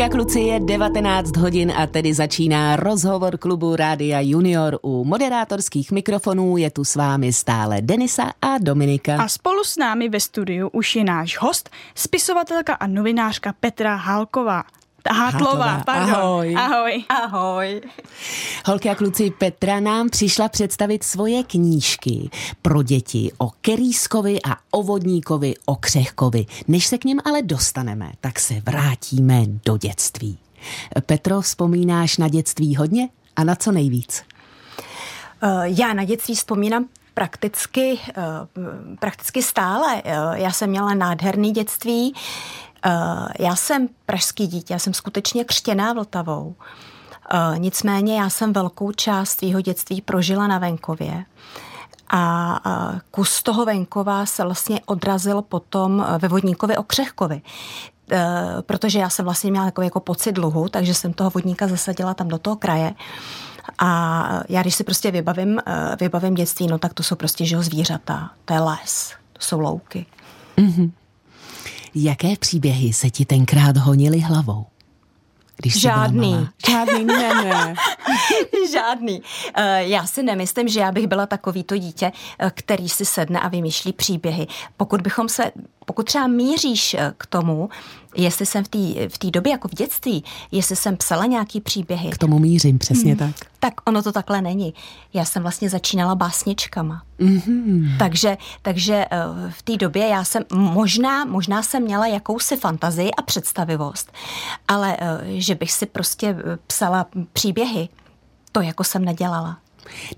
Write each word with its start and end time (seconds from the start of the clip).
Holky 0.00 0.12
a 0.12 0.16
kluci 0.16 0.40
je 0.40 0.60
19 0.60 1.36
hodin 1.36 1.72
a 1.76 1.86
tedy 1.86 2.14
začíná 2.14 2.76
rozhovor 2.76 3.36
klubu 3.38 3.76
Rádia 3.76 4.20
Junior. 4.20 4.78
U 4.82 5.04
moderátorských 5.04 5.92
mikrofonů 5.92 6.56
je 6.56 6.70
tu 6.70 6.84
s 6.84 6.96
vámi 6.96 7.32
stále 7.32 7.82
Denisa 7.82 8.32
a 8.42 8.58
Dominika. 8.58 9.22
A 9.22 9.28
spolu 9.28 9.64
s 9.64 9.76
námi 9.76 10.08
ve 10.08 10.20
studiu 10.20 10.68
už 10.72 10.96
je 10.96 11.04
náš 11.04 11.38
host, 11.38 11.70
spisovatelka 11.94 12.74
a 12.74 12.86
novinářka 12.86 13.54
Petra 13.60 13.96
Halková. 13.96 14.64
Hátlová, 15.08 15.82
pardon. 15.86 16.14
Ahoj. 16.14 16.54
Ahoj. 16.56 17.04
Ahoj. 17.08 17.80
Holky 18.66 18.88
a 18.90 18.94
kluci, 18.94 19.30
Petra 19.38 19.80
nám 19.80 20.08
přišla 20.08 20.48
představit 20.48 21.04
svoje 21.04 21.44
knížky 21.44 22.30
pro 22.62 22.82
děti 22.82 23.32
o 23.38 23.50
Kerýskovi 23.60 24.38
a 24.42 24.56
o 24.70 24.82
Vodníkovi, 24.82 25.54
o 25.66 25.76
Křehkovi. 25.76 26.46
Než 26.68 26.86
se 26.86 26.98
k 26.98 27.04
ním 27.04 27.20
ale 27.24 27.42
dostaneme, 27.42 28.12
tak 28.20 28.40
se 28.40 28.54
vrátíme 28.54 29.42
do 29.66 29.76
dětství. 29.76 30.38
Petro, 31.06 31.40
vzpomínáš 31.40 32.16
na 32.16 32.28
dětství 32.28 32.76
hodně 32.76 33.08
a 33.36 33.44
na 33.44 33.54
co 33.54 33.72
nejvíc? 33.72 34.22
Eh, 35.42 35.62
já 35.64 35.92
na 35.92 36.04
dětství 36.04 36.34
vzpomínám 36.34 36.86
prakticky, 37.14 37.98
eh, 38.08 38.22
prakticky 38.98 39.42
stále. 39.42 40.02
Eh, 40.04 40.12
já 40.34 40.50
jsem 40.50 40.70
měla 40.70 40.94
nádherný 40.94 41.52
dětství. 41.52 42.14
Uh, 42.86 43.28
já 43.38 43.56
jsem 43.56 43.88
pražský 44.06 44.46
dítě, 44.46 44.74
já 44.74 44.78
jsem 44.78 44.94
skutečně 44.94 45.44
křtěná 45.44 45.92
Vltavou. 45.92 46.54
Uh, 47.34 47.58
nicméně 47.58 48.20
já 48.20 48.30
jsem 48.30 48.52
velkou 48.52 48.92
část 48.92 49.38
svého 49.38 49.60
dětství 49.60 50.00
prožila 50.00 50.46
na 50.46 50.58
venkově. 50.58 51.24
A 52.08 52.56
uh, 52.66 52.98
kus 53.10 53.42
toho 53.42 53.64
venkova 53.64 54.26
se 54.26 54.44
vlastně 54.44 54.80
odrazil 54.86 55.42
potom 55.42 56.06
ve 56.18 56.28
Vodníkovi 56.28 56.76
o 56.76 56.82
Křehkovi 56.82 57.42
protože 58.66 58.98
já 58.98 59.10
jsem 59.10 59.24
vlastně 59.24 59.50
měla 59.50 59.66
takový 59.66 59.86
jako 59.86 60.00
pocit 60.00 60.32
dluhu, 60.32 60.68
takže 60.68 60.94
jsem 60.94 61.12
toho 61.12 61.30
vodníka 61.30 61.68
zasadila 61.68 62.14
tam 62.14 62.28
do 62.28 62.38
toho 62.38 62.56
kraje. 62.56 62.94
A 63.78 64.42
já 64.48 64.62
když 64.62 64.74
si 64.74 64.84
prostě 64.84 65.10
vybavím, 65.10 65.60
vybavím 66.00 66.34
dětství, 66.34 66.66
no 66.66 66.78
tak 66.78 66.94
to 66.94 67.02
jsou 67.02 67.14
prostě 67.14 67.44
že 67.44 67.62
zvířata, 67.62 68.30
to 68.44 68.54
je 68.54 68.60
les, 68.60 69.12
to 69.32 69.42
jsou 69.42 69.60
louky. 69.60 70.06
Mm-hmm. 70.56 70.90
Jaké 71.94 72.36
příběhy 72.36 72.92
se 72.92 73.10
ti 73.10 73.24
tenkrát 73.24 73.76
honily 73.76 74.20
hlavou? 74.20 74.66
Když 75.56 75.80
Žádný. 75.80 76.48
Žádný, 76.70 77.04
ne, 77.04 77.44
ne. 77.44 77.74
Žádný. 78.72 79.22
Eh, 79.54 79.82
já 79.82 80.06
si 80.06 80.22
nemyslím, 80.22 80.68
že 80.68 80.80
já 80.80 80.92
bych 80.92 81.06
byla 81.06 81.26
takový 81.26 81.64
to 81.64 81.76
dítě, 81.76 82.12
eh, 82.38 82.50
který 82.54 82.88
si 82.88 83.04
sedne 83.04 83.40
a 83.40 83.48
vymýšlí 83.48 83.92
příběhy. 83.92 84.46
Pokud 84.76 85.00
bychom 85.00 85.28
se, 85.28 85.52
pokud 85.90 86.06
třeba 86.06 86.26
míříš 86.26 86.94
eh, 86.94 87.12
k 87.18 87.26
tomu, 87.26 87.68
jestli 88.16 88.46
jsem 88.46 88.64
v 88.64 88.68
té 88.68 89.08
v 89.08 89.18
tý 89.18 89.30
době, 89.30 89.52
jako 89.52 89.68
v 89.68 89.74
dětství, 89.74 90.24
jestli 90.52 90.76
jsem 90.76 90.96
psala 90.96 91.26
nějaký 91.26 91.60
příběhy. 91.60 92.10
K 92.10 92.18
tomu 92.18 92.38
mířím, 92.38 92.78
přesně 92.78 93.14
hmm. 93.14 93.18
tak. 93.18 93.48
Tak 93.60 93.74
ono 93.84 94.02
to 94.02 94.12
takhle 94.12 94.42
není. 94.42 94.74
Já 95.14 95.24
jsem 95.24 95.42
vlastně 95.42 95.70
začínala 95.70 96.14
básničkama. 96.14 97.02
Mm-hmm. 97.20 97.98
Takže, 97.98 98.36
takže 98.62 99.04
v 99.48 99.62
té 99.62 99.76
době 99.76 100.08
já 100.08 100.24
jsem, 100.24 100.42
možná, 100.52 101.24
možná 101.24 101.62
jsem 101.62 101.82
měla 101.82 102.06
jakousi 102.06 102.56
fantazii 102.56 103.10
a 103.10 103.22
představivost, 103.22 104.12
ale 104.68 104.96
že 105.24 105.54
bych 105.54 105.72
si 105.72 105.86
prostě 105.86 106.36
psala 106.66 107.06
příběhy, 107.32 107.88
to 108.52 108.60
jako 108.60 108.84
jsem 108.84 109.04
nedělala. 109.04 109.58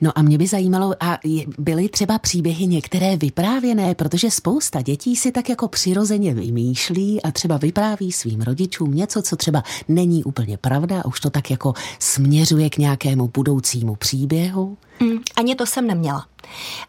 No 0.01 0.19
a 0.19 0.23
mě 0.23 0.39
by 0.39 0.47
zajímalo, 0.47 0.95
a 1.01 1.19
byly 1.59 1.89
třeba 1.89 2.19
příběhy 2.19 2.67
některé 2.67 3.17
vyprávěné, 3.17 3.95
protože 3.95 4.31
spousta 4.31 4.83
dětí 4.83 5.17
si 5.17 5.33
tak 5.33 5.49
jako 5.49 5.69
přirozeně 5.69 6.35
vymýšlí 6.35 7.23
a 7.23 7.31
třeba 7.31 7.57
vypráví 7.57 8.13
svým 8.13 8.41
rodičům 8.41 8.95
něco, 8.95 9.23
co 9.23 9.37
třeba 9.37 9.63
není 9.89 10.25
úplně 10.25 10.59
pravda 10.59 11.01
a 11.01 11.05
už 11.05 11.21
to 11.21 11.31
tak 11.31 11.51
jako 11.51 11.75
směřuje 11.99 12.71
k 12.71 12.79
nějakému 12.79 13.31
budoucímu 13.35 13.95
příběhu? 13.95 14.77
Mm, 15.01 15.19
ani 15.37 15.55
to 15.55 15.67
jsem 15.67 15.87
neměla. 15.87 16.27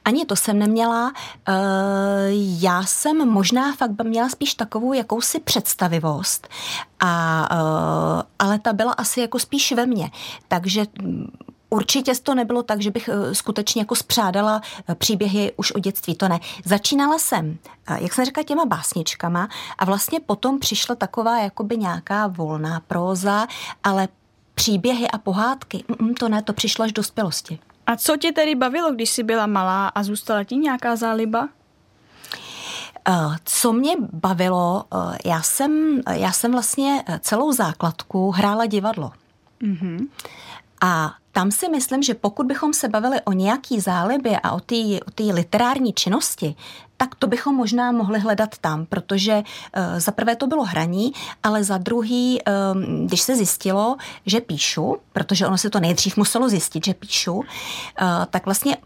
Ani 0.06 0.26
to 0.26 0.36
jsem 0.36 0.60
neměla. 0.60 1.14
Uh, 1.48 1.56
já 2.60 2.84
jsem 2.84 3.30
možná 3.30 3.76
fakt 3.76 3.92
měla 4.04 4.30
spíš 4.30 4.54
takovou 4.54 4.94
jakousi 4.94 5.40
představivost, 5.40 6.48
a, 7.00 7.50
uh, 7.52 8.22
ale 8.40 8.60
ta 8.60 8.74
byla 8.74 8.92
asi 8.92 9.20
jako 9.20 9.40
spíš 9.40 9.72
ve 9.72 9.86
mně. 9.86 10.12
Takže 10.48 10.86
Určitě 11.74 12.12
to 12.24 12.36
nebylo 12.36 12.64
tak, 12.64 12.82
že 12.82 12.92
bych 12.92 13.10
eh, 13.10 13.36
skutečně 13.36 13.82
jako 13.82 13.96
spřádala 13.96 14.62
eh, 14.88 14.96
příběhy 14.96 15.52
už 15.56 15.72
o 15.72 15.80
dětství, 15.80 16.16
to 16.16 16.28
ne. 16.28 16.40
Začínala 16.66 17.20
jsem, 17.20 17.58
eh, 17.88 17.98
jak 18.02 18.14
jsem 18.14 18.26
řekla, 18.26 18.44
těma 18.44 18.66
básničkama 18.66 19.50
a 19.78 19.86
vlastně 19.86 20.20
potom 20.20 20.60
přišla 20.60 20.96
taková 20.96 21.40
jakoby 21.40 21.78
nějaká 21.78 22.28
volná 22.28 22.80
próza, 22.80 23.48
ale 23.84 24.08
příběhy 24.56 25.08
a 25.08 25.18
pohádky, 25.18 25.84
to 26.20 26.30
ne, 26.30 26.42
to 26.42 26.54
přišlo 26.54 26.86
až 26.86 26.92
do 26.92 27.00
dospělosti. 27.00 27.60
A 27.88 27.96
co 27.96 28.18
tě 28.18 28.32
tedy 28.32 28.56
bavilo, 28.56 28.92
když 28.92 29.10
jsi 29.10 29.24
byla 29.24 29.48
malá 29.48 29.88
a 29.88 30.04
zůstala 30.04 30.44
ti 30.44 30.56
nějaká 30.56 30.96
záliba? 30.96 31.50
Co 33.46 33.74
mě 33.74 33.96
bavilo, 34.14 34.84
já 35.26 35.42
jsem, 35.42 36.02
já 36.12 36.32
jsem 36.32 36.52
vlastně 36.52 37.04
celou 37.20 37.52
základku 37.52 38.32
hrála 38.32 38.66
divadlo. 38.66 39.12
Mm-hmm. 39.62 40.08
A 40.82 41.14
tam 41.34 41.52
si 41.52 41.70
myslím, 41.70 42.04
že 42.04 42.14
pokud 42.14 42.46
bychom 42.46 42.74
se 42.74 42.90
bavili 42.90 43.22
o 43.22 43.32
nějaký 43.32 43.80
zálibě 43.80 44.40
a 44.40 44.52
o 44.52 44.60
té 44.60 44.76
o 45.30 45.34
literární 45.34 45.94
činnosti, 45.94 46.56
tak 46.98 47.16
to 47.16 47.28
bychom 47.28 47.56
možná 47.56 47.92
mohli 47.92 48.20
hledat 48.20 48.58
tam, 48.58 48.86
protože 48.86 49.34
uh, 49.38 50.00
za 50.00 50.12
prvé 50.12 50.36
to 50.36 50.48
bylo 50.48 50.64
hraní, 50.64 51.12
ale 51.44 51.64
za 51.64 51.78
druhý, 51.78 52.40
um, 52.74 53.08
když 53.08 53.22
se 53.22 53.36
zjistilo, 53.36 53.98
že 54.26 54.42
píšu, 54.42 54.98
protože 55.14 55.48
ono 55.48 55.58
se 55.58 55.70
to 55.70 55.80
nejdřív 55.80 56.18
muselo 56.18 56.50
zjistit, 56.50 56.86
že 56.86 56.94
píšu, 56.94 57.34
uh, 57.34 57.44
tak 58.30 58.46
vlastně 58.46 58.78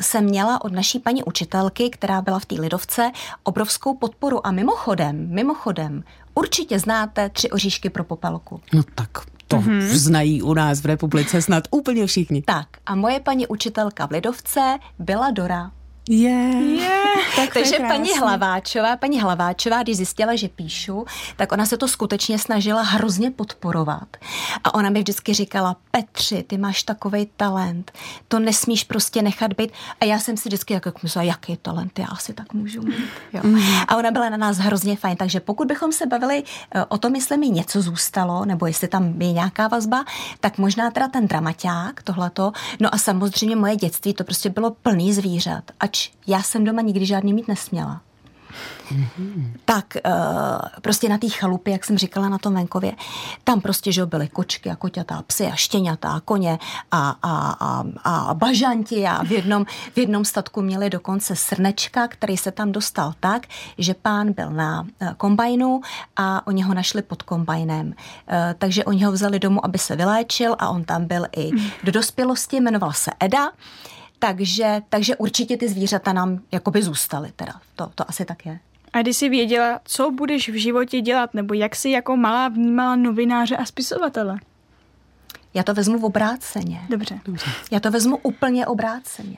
jsem 0.00 0.24
měla 0.24 0.64
od 0.64 0.72
naší 0.72 0.98
paní 0.98 1.24
učitelky, 1.24 1.90
která 1.90 2.22
byla 2.22 2.38
v 2.38 2.44
té 2.44 2.54
Lidovce, 2.54 3.10
obrovskou 3.42 3.94
podporu. 3.94 4.46
A 4.46 4.50
mimochodem, 4.50 5.34
mimochodem, 5.34 6.04
určitě 6.34 6.78
znáte 6.78 7.28
Tři 7.28 7.50
oříšky 7.50 7.90
pro 7.90 8.04
popelku. 8.04 8.60
No 8.72 8.82
tak 8.94 9.10
to 9.50 9.56
mm-hmm. 9.56 9.80
znají 9.80 10.42
u 10.42 10.54
nás 10.54 10.80
v 10.80 10.86
republice 10.86 11.42
snad 11.42 11.64
úplně 11.70 12.06
všichni. 12.06 12.42
Tak 12.42 12.68
a 12.86 12.94
moje 12.94 13.20
paní 13.20 13.46
učitelka 13.46 14.06
v 14.06 14.10
Lidovce 14.10 14.78
byla 14.98 15.30
Dora. 15.30 15.70
Yeah. 16.08 16.54
Yeah. 16.54 17.00
Tak 17.36 17.54
Takže 17.54 17.78
paní 17.78 18.18
Hlaváčová, 18.18 18.96
paní 18.96 19.20
Hlaváčová, 19.20 19.82
když 19.82 19.96
zjistila, 19.96 20.36
že 20.36 20.48
píšu, 20.48 21.04
tak 21.36 21.52
ona 21.52 21.66
se 21.66 21.76
to 21.76 21.88
skutečně 21.88 22.38
snažila 22.38 22.82
hrozně 22.82 23.30
podporovat. 23.30 24.16
A 24.64 24.74
ona 24.74 24.90
mi 24.90 24.98
vždycky 24.98 25.34
říkala, 25.34 25.76
Petři, 25.90 26.42
ty 26.42 26.58
máš 26.58 26.82
takový 26.82 27.28
talent, 27.36 27.92
to 28.28 28.38
nesmíš 28.38 28.84
prostě 28.84 29.22
nechat 29.22 29.52
být. 29.52 29.72
A 30.00 30.04
já 30.04 30.18
jsem 30.18 30.36
si 30.36 30.48
vždycky 30.48 30.74
jako 30.74 30.92
myslela, 31.02 31.24
jaký 31.24 31.56
talent 31.56 31.98
já 31.98 32.06
asi 32.06 32.32
tak 32.32 32.52
můžu 32.52 32.82
mít. 32.82 33.10
Jo. 33.32 33.40
Mm. 33.42 33.60
A 33.88 33.96
ona 33.96 34.10
byla 34.10 34.28
na 34.28 34.36
nás 34.36 34.56
hrozně 34.56 34.96
fajn, 34.96 35.16
takže 35.16 35.40
pokud 35.40 35.68
bychom 35.68 35.92
se 35.92 36.06
bavili 36.06 36.42
eh, 36.74 36.84
o 36.84 36.98
tom, 36.98 37.14
jestli 37.14 37.36
mi 37.36 37.48
něco 37.48 37.82
zůstalo, 37.82 38.44
nebo 38.44 38.66
jestli 38.66 38.88
tam 38.88 39.22
je 39.22 39.32
nějaká 39.32 39.68
vazba, 39.68 40.04
tak 40.40 40.58
možná 40.58 40.90
teda 40.90 41.08
ten 41.08 41.26
dramaťák, 41.26 42.02
tohleto. 42.02 42.52
No 42.80 42.94
a 42.94 42.98
samozřejmě 42.98 43.56
moje 43.56 43.76
dětství, 43.76 44.14
to 44.14 44.24
prostě 44.24 44.50
bylo 44.50 44.70
plný 44.70 45.12
zvířat. 45.12 45.64
Ač 45.80 45.99
já 46.26 46.42
jsem 46.42 46.64
doma 46.64 46.82
nikdy 46.82 47.06
žádný 47.06 47.32
mít 47.32 47.48
nesměla. 47.48 48.00
Mm-hmm. 48.92 49.52
Tak 49.64 49.96
uh, 50.06 50.12
prostě 50.82 51.08
na 51.08 51.18
té 51.18 51.28
chalupě, 51.28 51.72
jak 51.72 51.84
jsem 51.84 51.98
říkala 51.98 52.28
na 52.28 52.38
tom 52.38 52.54
venkově, 52.54 52.92
tam 53.44 53.60
prostě 53.60 53.92
že 53.92 54.06
byly 54.06 54.28
kočky 54.28 54.70
a 54.70 54.76
koťata, 54.76 55.22
psy 55.26 55.46
a 55.46 55.54
štěňata 55.54 56.12
a 56.12 56.20
koně 56.20 56.58
a, 56.90 57.16
a, 57.22 57.56
a, 57.60 57.84
a 58.04 58.34
bažanti 58.34 59.06
a 59.06 59.24
v 59.24 59.30
jednom, 59.30 59.66
v 59.94 59.98
jednom 59.98 60.24
statku 60.24 60.62
měli 60.62 60.90
dokonce 60.90 61.36
srnečka, 61.36 62.08
který 62.08 62.36
se 62.36 62.50
tam 62.50 62.72
dostal 62.72 63.14
tak, 63.20 63.46
že 63.78 63.94
pán 63.94 64.32
byl 64.32 64.50
na 64.50 64.82
uh, 64.82 65.12
kombajnu 65.16 65.80
a 66.16 66.46
oni 66.46 66.62
ho 66.62 66.74
našli 66.74 67.02
pod 67.02 67.22
kombajnem. 67.22 67.86
Uh, 67.86 67.94
takže 68.58 68.84
oni 68.84 69.04
ho 69.04 69.12
vzali 69.12 69.38
domů, 69.38 69.64
aby 69.64 69.78
se 69.78 69.96
vyléčil 69.96 70.56
a 70.58 70.68
on 70.68 70.84
tam 70.84 71.04
byl 71.04 71.26
i 71.36 71.52
mm. 71.52 71.70
do 71.84 71.92
dospělosti, 71.92 72.60
jmenoval 72.60 72.92
se 72.92 73.10
Eda. 73.20 73.48
Uh, 73.48 73.54
takže, 74.20 74.82
takže 74.88 75.16
určitě 75.16 75.56
ty 75.56 75.68
zvířata 75.68 76.12
nám 76.12 76.40
jakoby 76.52 76.82
zůstaly 76.82 77.32
teda. 77.36 77.52
To, 77.76 77.90
to 77.94 78.10
asi 78.10 78.24
tak 78.24 78.46
je. 78.46 78.58
A 78.92 79.02
když 79.02 79.16
jsi 79.16 79.28
věděla, 79.28 79.80
co 79.84 80.10
budeš 80.10 80.48
v 80.48 80.54
životě 80.54 81.00
dělat, 81.00 81.34
nebo 81.34 81.54
jak 81.54 81.76
jsi 81.76 81.90
jako 81.90 82.16
malá 82.16 82.48
vnímala 82.48 82.96
novináře 82.96 83.56
a 83.56 83.64
spisovatele? 83.64 84.38
Já 85.54 85.62
to 85.62 85.74
vezmu 85.74 85.98
v 85.98 86.04
obráceně. 86.04 86.80
Dobře. 86.90 87.20
Dobře. 87.24 87.50
Já 87.70 87.80
to 87.80 87.90
vezmu 87.90 88.16
úplně 88.16 88.66
obráceně. 88.66 89.36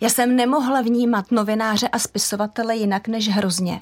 Já 0.00 0.08
jsem 0.08 0.36
nemohla 0.36 0.80
vnímat 0.80 1.30
novináře 1.30 1.88
a 1.88 1.98
spisovatele 1.98 2.76
jinak 2.76 3.08
než 3.08 3.28
hrozně, 3.28 3.80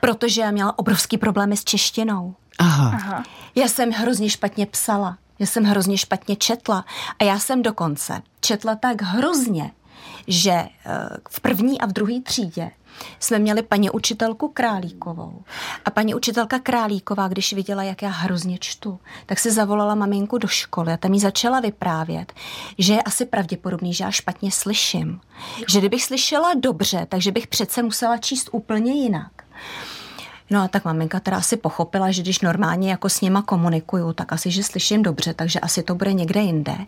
protože 0.00 0.40
já 0.40 0.50
měla 0.50 0.78
obrovský 0.78 1.18
problémy 1.18 1.56
s 1.56 1.64
češtinou. 1.64 2.34
Aha. 2.58 2.90
Aha. 2.94 3.24
Já 3.54 3.68
jsem 3.68 3.90
hrozně 3.90 4.30
špatně 4.30 4.66
psala. 4.66 5.18
Já 5.40 5.46
jsem 5.46 5.64
hrozně 5.64 5.98
špatně 5.98 6.36
četla 6.36 6.84
a 7.18 7.24
já 7.24 7.38
jsem 7.38 7.62
dokonce 7.62 8.22
četla 8.40 8.74
tak 8.74 9.02
hrozně, 9.02 9.70
že 10.26 10.50
eh, 10.50 10.68
v 11.30 11.40
první 11.40 11.80
a 11.80 11.86
v 11.86 11.92
druhé 11.92 12.20
třídě 12.20 12.70
jsme 13.20 13.38
měli 13.38 13.62
paní 13.62 13.90
učitelku 13.90 14.48
Králíkovou. 14.48 15.42
A 15.84 15.90
paní 15.90 16.14
učitelka 16.14 16.58
Králíková, 16.58 17.28
když 17.28 17.52
viděla, 17.52 17.82
jak 17.82 18.02
já 18.02 18.08
hrozně 18.08 18.58
čtu, 18.58 19.00
tak 19.26 19.38
si 19.38 19.50
zavolala 19.50 19.94
maminku 19.94 20.38
do 20.38 20.48
školy 20.48 20.92
a 20.92 20.96
tam 20.96 21.14
jí 21.14 21.20
začala 21.20 21.60
vyprávět, 21.60 22.32
že 22.78 22.92
je 22.92 23.02
asi 23.02 23.26
pravděpodobný, 23.26 23.94
že 23.94 24.04
já 24.04 24.10
špatně 24.10 24.50
slyším. 24.52 25.20
Že 25.68 25.78
kdybych 25.78 26.04
slyšela 26.04 26.54
dobře, 26.54 27.06
takže 27.08 27.32
bych 27.32 27.46
přece 27.46 27.82
musela 27.82 28.18
číst 28.18 28.48
úplně 28.52 28.92
jinak. 28.92 29.32
No 30.50 30.62
a 30.62 30.68
tak 30.68 30.84
maminka 30.84 31.20
teda 31.20 31.36
asi 31.36 31.56
pochopila, 31.56 32.10
že 32.10 32.22
když 32.22 32.40
normálně 32.40 32.90
jako 32.90 33.08
s 33.08 33.20
něma 33.20 33.42
komunikuju, 33.42 34.12
tak 34.12 34.32
asi, 34.32 34.50
že 34.50 34.62
slyším 34.62 35.02
dobře, 35.02 35.34
takže 35.34 35.60
asi 35.60 35.82
to 35.82 35.94
bude 35.94 36.12
někde 36.12 36.40
jinde. 36.40 36.78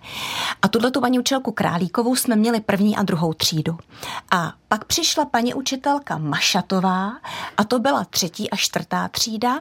A 0.62 0.68
tuhle 0.68 0.90
tu 0.90 1.00
paní 1.00 1.18
učitelku 1.18 1.52
Králíkovou 1.52 2.16
jsme 2.16 2.36
měli 2.36 2.60
první 2.60 2.96
a 2.96 3.02
druhou 3.02 3.32
třídu. 3.32 3.78
A 4.30 4.52
pak 4.68 4.84
přišla 4.84 5.24
paní 5.24 5.54
učitelka 5.54 6.18
Mašatová 6.18 7.12
a 7.56 7.64
to 7.64 7.78
byla 7.78 8.04
třetí 8.04 8.50
a 8.50 8.56
čtvrtá 8.56 9.08
třída 9.08 9.58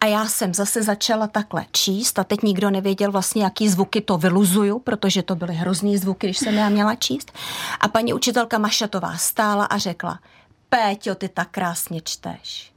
a 0.00 0.06
já 0.06 0.26
jsem 0.26 0.54
zase 0.54 0.82
začala 0.82 1.26
takhle 1.26 1.66
číst 1.72 2.18
a 2.18 2.24
teď 2.24 2.42
nikdo 2.42 2.70
nevěděl 2.70 3.12
vlastně, 3.12 3.44
jaký 3.44 3.68
zvuky 3.68 4.00
to 4.00 4.18
vyluzuju, 4.18 4.78
protože 4.78 5.22
to 5.22 5.34
byly 5.34 5.54
hrozný 5.54 5.98
zvuky, 5.98 6.26
když 6.26 6.38
jsem 6.38 6.54
já 6.54 6.68
měla 6.68 6.94
číst. 6.94 7.32
A 7.80 7.88
paní 7.88 8.14
učitelka 8.14 8.58
Mašatová 8.58 9.16
stála 9.16 9.64
a 9.64 9.78
řekla, 9.78 10.18
Péťo, 10.68 11.14
ty 11.14 11.28
tak 11.28 11.48
krásně 11.50 12.00
čteš. 12.04 12.71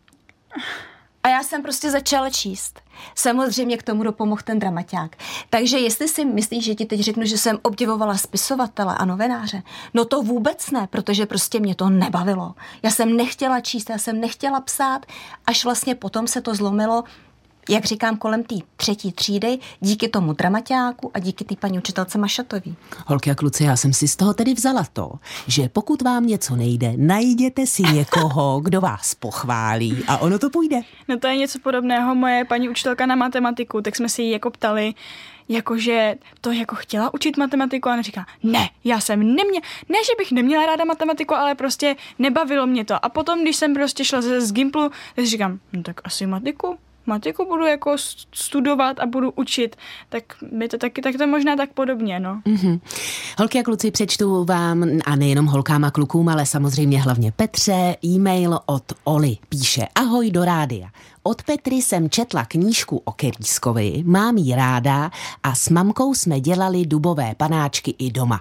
A 1.24 1.28
já 1.28 1.44
jsem 1.44 1.62
prostě 1.62 1.92
začala 1.92 2.30
číst. 2.30 2.82
Samozřejmě 3.16 3.78
k 3.78 3.84
tomu 3.84 4.04
dopomohl 4.04 4.42
ten 4.44 4.60
dramaťák. 4.60 5.16
Takže 5.50 5.80
jestli 5.80 6.08
si 6.08 6.26
myslíš, 6.26 6.66
že 6.66 6.76
ti 6.76 6.86
teď 6.86 7.00
řeknu, 7.00 7.26
že 7.26 7.38
jsem 7.38 7.60
obdivovala 7.62 8.18
spisovatele 8.18 8.96
a 8.98 9.06
novináře, 9.06 9.64
no 9.94 10.06
to 10.06 10.22
vůbec 10.22 10.72
ne, 10.72 10.88
protože 10.88 11.26
prostě 11.26 11.60
mě 11.60 11.76
to 11.76 11.90
nebavilo. 11.90 12.56
Já 12.84 12.92
jsem 12.92 13.18
nechtěla 13.18 13.60
číst, 13.60 13.90
já 13.90 13.98
jsem 13.98 14.20
nechtěla 14.20 14.62
psát, 14.62 15.06
až 15.46 15.64
vlastně 15.64 15.96
potom 15.96 16.28
se 16.28 16.42
to 16.42 16.56
zlomilo 16.56 17.04
jak 17.70 17.86
říkám, 17.86 18.18
kolem 18.18 18.44
té 18.44 18.56
třetí 18.76 19.12
třídy, 19.12 19.60
díky 19.80 20.08
tomu 20.08 20.34
dramaťáku 20.34 21.12
a 21.14 21.20
díky 21.20 21.44
té 21.44 21.56
paní 21.56 21.78
učitelce 21.78 22.18
Mašatový. 22.18 22.76
Holky 23.08 23.32
a 23.32 23.36
kluci, 23.36 23.64
já 23.64 23.76
jsem 23.76 23.94
si 23.94 24.08
z 24.08 24.16
toho 24.16 24.34
tedy 24.34 24.54
vzala 24.54 24.86
to, 24.94 25.12
že 25.48 25.70
pokud 25.70 26.02
vám 26.02 26.28
něco 26.28 26.56
nejde, 26.56 26.94
najděte 26.98 27.66
si 27.66 27.84
někoho, 27.84 28.60
kdo 28.64 28.82
vás 28.82 29.16
pochválí 29.16 30.04
a 30.08 30.18
ono 30.18 30.40
to 30.40 30.50
půjde. 30.50 30.82
No 31.08 31.20
to 31.20 31.28
je 31.28 31.36
něco 31.36 31.60
podobného. 31.60 32.16
Moje 32.16 32.46
paní 32.46 32.70
učitelka 32.70 33.06
na 33.06 33.16
matematiku, 33.16 33.82
tak 33.82 33.96
jsme 33.96 34.10
si 34.10 34.22
ji 34.22 34.32
jako 34.32 34.52
ptali, 34.52 34.94
jakože 35.50 36.16
to 36.42 36.52
jako 36.52 36.76
chtěla 36.76 37.14
učit 37.14 37.38
matematiku 37.38 37.90
a 37.90 37.94
ona 37.94 38.02
říká, 38.02 38.26
ne, 38.44 38.70
já 38.84 39.00
jsem 39.00 39.20
neměla, 39.20 39.62
ne, 39.90 39.98
že 40.06 40.12
bych 40.18 40.32
neměla 40.32 40.66
ráda 40.66 40.86
matematiku, 40.86 41.34
ale 41.34 41.56
prostě 41.56 41.96
nebavilo 42.20 42.68
mě 42.68 42.86
to. 42.86 43.06
A 43.06 43.10
potom, 43.10 43.42
když 43.42 43.56
jsem 43.56 43.74
prostě 43.74 44.06
šla 44.06 44.22
z, 44.22 44.42
z 44.42 44.54
Gimplu, 44.54 44.92
tak 45.16 45.26
říkám, 45.26 45.60
no 45.74 45.84
tak 45.84 46.02
asi 46.04 46.26
matiku, 46.26 46.78
matiku 47.08 47.46
budu 47.46 47.66
jako 47.66 47.96
studovat 48.34 49.00
a 49.00 49.06
budu 49.06 49.32
učit, 49.36 49.76
tak 50.10 50.24
mi 50.52 50.68
to 50.68 50.78
taky, 50.78 51.02
tak 51.02 51.16
to 51.18 51.28
možná 51.28 51.56
tak 51.56 51.74
podobně, 51.74 52.20
no. 52.20 52.42
Mm-hmm. 52.46 52.80
Holky 53.38 53.60
a 53.60 53.64
kluci, 53.64 53.92
přečtu 53.92 54.46
vám, 54.46 54.86
a 55.06 55.16
nejenom 55.16 55.46
holkám 55.46 55.84
a 55.84 55.92
klukům, 55.92 56.30
ale 56.30 56.46
samozřejmě 56.46 57.02
hlavně 57.02 57.32
Petře, 57.32 57.96
e-mail 58.06 58.60
od 58.66 58.84
Oli. 59.04 59.38
Píše, 59.50 59.88
ahoj 59.96 60.32
do 60.32 60.46
rádia. 60.46 60.88
Od 61.24 61.44
Petry 61.44 61.76
jsem 61.76 62.10
četla 62.10 62.46
knížku 62.46 63.02
o 63.06 63.12
Kerýskovi, 63.12 64.04
mám 64.06 64.38
ji 64.38 64.56
ráda 64.56 65.12
a 65.44 65.56
s 65.56 65.70
mamkou 65.70 66.14
jsme 66.14 66.40
dělali 66.40 66.86
dubové 66.86 67.36
panáčky 67.36 67.96
i 68.00 68.12
doma. 68.12 68.40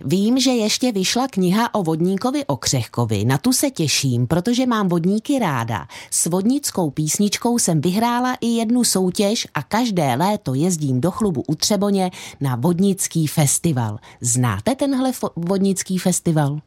Vím, 0.00 0.38
že 0.38 0.50
ještě 0.50 0.92
vyšla 0.92 1.28
kniha 1.28 1.74
o 1.74 1.82
vodníkovi 1.82 2.46
Okřehkovi. 2.46 3.24
Na 3.24 3.38
tu 3.38 3.52
se 3.52 3.70
těším, 3.70 4.26
protože 4.26 4.66
mám 4.66 4.88
vodníky 4.88 5.38
ráda. 5.38 5.86
S 6.10 6.26
vodnickou 6.26 6.90
písničkou 6.90 7.58
jsem 7.58 7.80
vyhrála 7.80 8.36
i 8.40 8.46
jednu 8.46 8.84
soutěž 8.84 9.46
a 9.54 9.62
každé 9.62 10.14
léto 10.14 10.54
jezdím 10.54 11.00
do 11.00 11.10
chlubu 11.10 11.44
u 11.46 11.54
Třeboně 11.54 12.10
na 12.40 12.56
vodnický 12.56 13.26
festival. 13.26 13.98
Znáte 14.20 14.74
tenhle 14.74 15.12
vodnický 15.36 15.98
festival? 15.98 16.58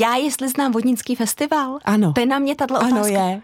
Já, 0.00 0.16
jestli 0.16 0.48
znám 0.48 0.72
vodnický 0.72 1.14
festival? 1.14 1.78
Ano. 1.84 2.12
To 2.12 2.20
je 2.20 2.26
na 2.26 2.38
mě 2.38 2.54
tato 2.54 2.74
otázka. 2.74 2.96
Ano, 2.96 3.06
je. 3.06 3.40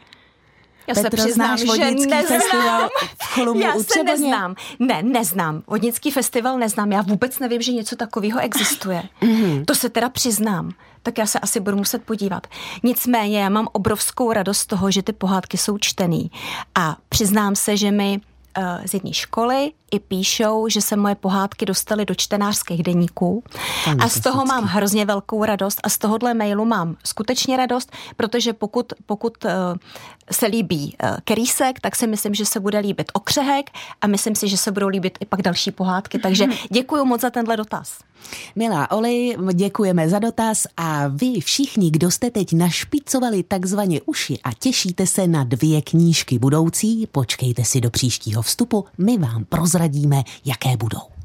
Já 0.87 0.95
Petro, 0.95 1.11
se 1.11 1.27
přiznám, 1.27 1.59
že 1.59 1.67
neznám. 1.67 2.23
festival 2.23 2.89
v 3.23 3.57
Já 3.61 3.73
se 3.75 4.05
neznám. 4.05 4.55
Ne, 4.79 5.03
neznám. 5.03 5.63
Vodnický 5.67 6.11
festival 6.11 6.59
neznám. 6.59 6.93
Já 6.93 7.03
vůbec 7.03 7.39
nevím, 7.39 7.63
že 7.63 7.73
něco 7.73 7.97
takového 7.97 8.41
existuje. 8.41 9.03
Mm-hmm. 9.23 9.65
To 9.71 9.75
se 9.75 9.89
teda 9.89 10.09
přiznám. 10.09 10.71
Tak 11.03 11.19
já 11.19 11.27
se 11.27 11.39
asi 11.39 11.61
budu 11.61 11.77
muset 11.77 12.03
podívat. 12.05 12.47
Nicméně 12.83 13.43
já 13.43 13.49
mám 13.49 13.69
obrovskou 13.73 14.33
radost 14.33 14.59
z 14.59 14.67
toho, 14.67 14.91
že 14.91 15.03
ty 15.03 15.13
pohádky 15.13 15.59
jsou 15.59 15.79
čtený. 15.79 16.31
A 16.75 16.97
přiznám 17.09 17.57
se, 17.57 17.77
že 17.77 17.91
mi 17.91 18.21
z 18.85 18.95
jedné 18.95 19.13
školy 19.13 19.73
i 19.91 19.99
píšou, 19.99 20.69
že 20.69 20.81
se 20.81 20.97
moje 20.97 21.15
pohádky 21.15 21.67
dostaly 21.67 22.05
do 22.05 22.15
čtenářských 22.15 22.83
deníků. 22.83 23.45
A 23.99 24.09
z 24.09 24.21
toho 24.21 24.45
mám 24.45 24.65
hrozně 24.65 25.05
velkou 25.05 25.45
radost 25.45 25.81
a 25.83 25.89
z 25.89 25.99
tohohle 25.99 26.35
mailu 26.35 26.65
mám 26.65 26.97
skutečně 27.05 27.57
radost, 27.57 27.93
protože 28.17 28.53
pokud, 28.53 28.93
pokud 29.07 29.45
uh, 29.45 29.51
se 30.31 30.47
líbí 30.47 30.97
uh, 31.03 31.17
Kerísek, 31.25 31.81
tak 31.81 31.97
si 31.97 32.07
myslím, 32.07 32.35
že 32.35 32.47
se 32.47 32.61
bude 32.61 32.79
líbit 32.79 33.13
Okřehek 33.15 33.71
a 34.01 34.07
myslím 34.07 34.35
si, 34.35 34.49
že 34.49 34.57
se 34.57 34.73
budou 34.73 34.89
líbit 34.89 35.19
i 35.21 35.25
pak 35.27 35.43
další 35.43 35.71
pohádky. 35.71 36.19
Takže 36.19 36.47
děkuji 36.71 37.05
moc 37.05 37.21
za 37.21 37.31
tenhle 37.31 37.57
dotaz. 37.57 37.99
Milá 38.57 38.91
Oli, 38.91 39.37
děkujeme 39.55 40.09
za 40.09 40.19
dotaz 40.19 40.67
a 40.77 41.09
vy 41.09 41.41
všichni, 41.41 41.91
kdo 41.91 42.11
jste 42.11 42.31
teď 42.31 42.53
našpicovali 42.53 43.43
takzvaně 43.43 44.01
uši 44.07 44.39
a 44.45 44.53
těšíte 44.53 45.07
se 45.07 45.27
na 45.27 45.45
dvě 45.45 45.83
knížky 45.83 46.39
budoucí, 46.39 47.07
počkejte 47.13 47.65
si 47.65 47.81
do 47.81 47.91
příštího 47.91 48.40
vstupu, 48.43 48.85
my 48.99 49.19
vám 49.19 49.45
prozradíme, 49.45 50.23
jaké 50.45 50.77
budou. 50.77 51.21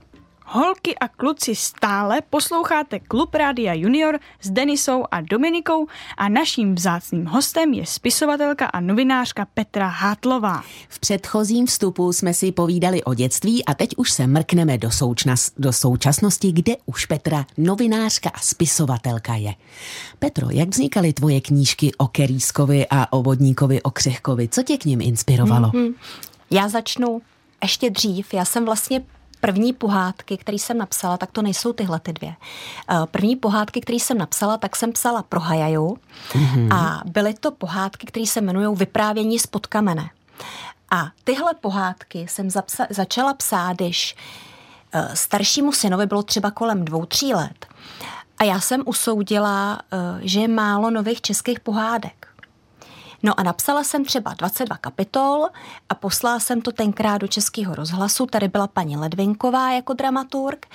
Holky 0.47 0.95
a 0.97 1.07
kluci 1.07 1.55
stále 1.55 2.21
posloucháte 2.29 2.99
Klub 2.99 3.35
Rádia 3.35 3.73
Junior 3.73 4.19
s 4.41 4.49
Denisou 4.49 5.03
a 5.11 5.21
Dominikou 5.21 5.87
a 6.17 6.29
naším 6.29 6.75
vzácným 6.75 7.25
hostem 7.25 7.73
je 7.73 7.85
spisovatelka 7.85 8.65
a 8.65 8.79
novinářka 8.79 9.47
Petra 9.53 9.87
Hátlová. 9.87 10.63
V 10.89 10.99
předchozím 10.99 11.65
vstupu 11.65 12.13
jsme 12.13 12.33
si 12.33 12.51
povídali 12.51 13.03
o 13.03 13.13
dětství 13.13 13.65
a 13.65 13.73
teď 13.73 13.89
už 13.97 14.11
se 14.11 14.27
mrkneme 14.27 14.77
do, 14.77 14.91
součnas, 14.91 15.51
do 15.57 15.73
současnosti, 15.73 16.51
kde 16.51 16.75
už 16.85 17.05
Petra 17.05 17.45
novinářka 17.57 18.29
a 18.29 18.39
spisovatelka 18.39 19.35
je. 19.35 19.53
Petro, 20.19 20.49
jak 20.49 20.69
vznikaly 20.69 21.13
tvoje 21.13 21.41
knížky 21.41 21.91
o 21.97 22.07
Kerískovi 22.07 22.85
a 22.89 23.13
o 23.13 23.23
Vodníkovi 23.23 23.81
o 23.81 23.91
Křehkovi? 23.91 24.47
Co 24.47 24.63
tě 24.63 24.77
k 24.77 24.85
ním 24.85 25.01
inspirovalo? 25.01 25.69
Mm-hmm. 25.69 25.93
Já 26.51 26.67
začnu 26.67 27.21
ještě 27.63 27.89
dřív. 27.89 28.33
Já 28.33 28.45
jsem 28.45 28.65
vlastně 28.65 29.01
první 29.39 29.73
pohádky, 29.73 30.37
které 30.37 30.57
jsem 30.57 30.77
napsala, 30.77 31.17
tak 31.17 31.31
to 31.31 31.41
nejsou 31.41 31.73
tyhle 31.73 31.99
ty 31.99 32.13
dvě. 32.13 32.35
Eh, 32.89 32.95
první 33.11 33.35
pohádky, 33.35 33.81
které 33.81 33.95
jsem 33.95 34.17
napsala, 34.17 34.57
tak 34.57 34.75
jsem 34.75 34.91
psala 34.91 35.23
pro 35.23 35.39
Hajaju 35.39 35.97
mm-hmm. 36.31 36.75
a 36.75 37.01
byly 37.05 37.33
to 37.33 37.51
pohádky, 37.51 38.07
které 38.07 38.25
se 38.25 38.39
jmenují 38.39 38.77
Vyprávění 38.77 39.39
spod 39.39 39.67
kamene. 39.67 40.09
A 40.91 41.07
tyhle 41.23 41.53
pohádky 41.53 42.27
jsem 42.29 42.47
zapsa- 42.47 42.87
začala 42.89 43.33
psát, 43.33 43.73
když 43.73 44.15
uh, 44.95 45.13
staršímu 45.13 45.71
synovi 45.71 46.05
bylo 46.05 46.23
třeba 46.23 46.51
kolem 46.51 46.85
dvou, 46.85 47.05
tří 47.05 47.33
let. 47.33 47.65
A 48.37 48.43
já 48.43 48.59
jsem 48.59 48.83
usoudila, 48.85 49.79
uh, 49.93 50.19
že 50.21 50.39
je 50.39 50.47
málo 50.47 50.91
nových 50.91 51.21
českých 51.21 51.59
pohádek. 51.59 52.27
No 53.25 53.39
a 53.39 53.43
napsala 53.43 53.83
jsem 53.83 54.05
třeba 54.05 54.33
22 54.33 54.77
kapitol 54.77 55.47
a 55.89 55.95
poslala 55.95 56.39
jsem 56.39 56.61
to 56.61 56.71
tenkrát 56.71 57.17
do 57.17 57.27
Českého 57.27 57.75
rozhlasu. 57.75 58.25
Tady 58.25 58.47
byla 58.47 58.67
paní 58.67 58.97
Ledvinková 58.97 59.71
jako 59.71 59.93
dramaturg 59.93 60.65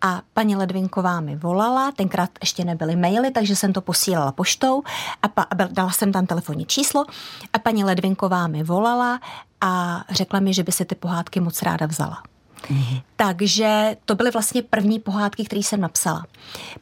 a 0.00 0.22
paní 0.34 0.56
Ledvinková 0.56 1.20
mi 1.20 1.36
volala, 1.36 1.92
tenkrát 1.92 2.30
ještě 2.40 2.64
nebyly 2.64 2.96
maily, 2.96 3.30
takže 3.30 3.56
jsem 3.56 3.72
to 3.72 3.80
posílala 3.80 4.32
poštou 4.32 4.82
a, 5.22 5.28
pa, 5.28 5.42
a 5.42 5.54
dala 5.54 5.90
jsem 5.90 6.12
tam 6.12 6.26
telefonní 6.26 6.66
číslo 6.66 7.04
a 7.52 7.58
paní 7.58 7.84
Ledvinková 7.84 8.46
mi 8.46 8.62
volala 8.62 9.20
a 9.60 10.04
řekla 10.10 10.40
mi, 10.40 10.54
že 10.54 10.62
by 10.62 10.72
si 10.72 10.84
ty 10.84 10.94
pohádky 10.94 11.40
moc 11.40 11.62
ráda 11.62 11.86
vzala. 11.86 12.22
Mm-hmm. 12.62 13.02
Takže 13.16 13.96
to 14.04 14.14
byly 14.14 14.30
vlastně 14.30 14.62
první 14.62 15.00
pohádky, 15.00 15.44
které 15.44 15.60
jsem 15.60 15.80
napsala. 15.80 16.26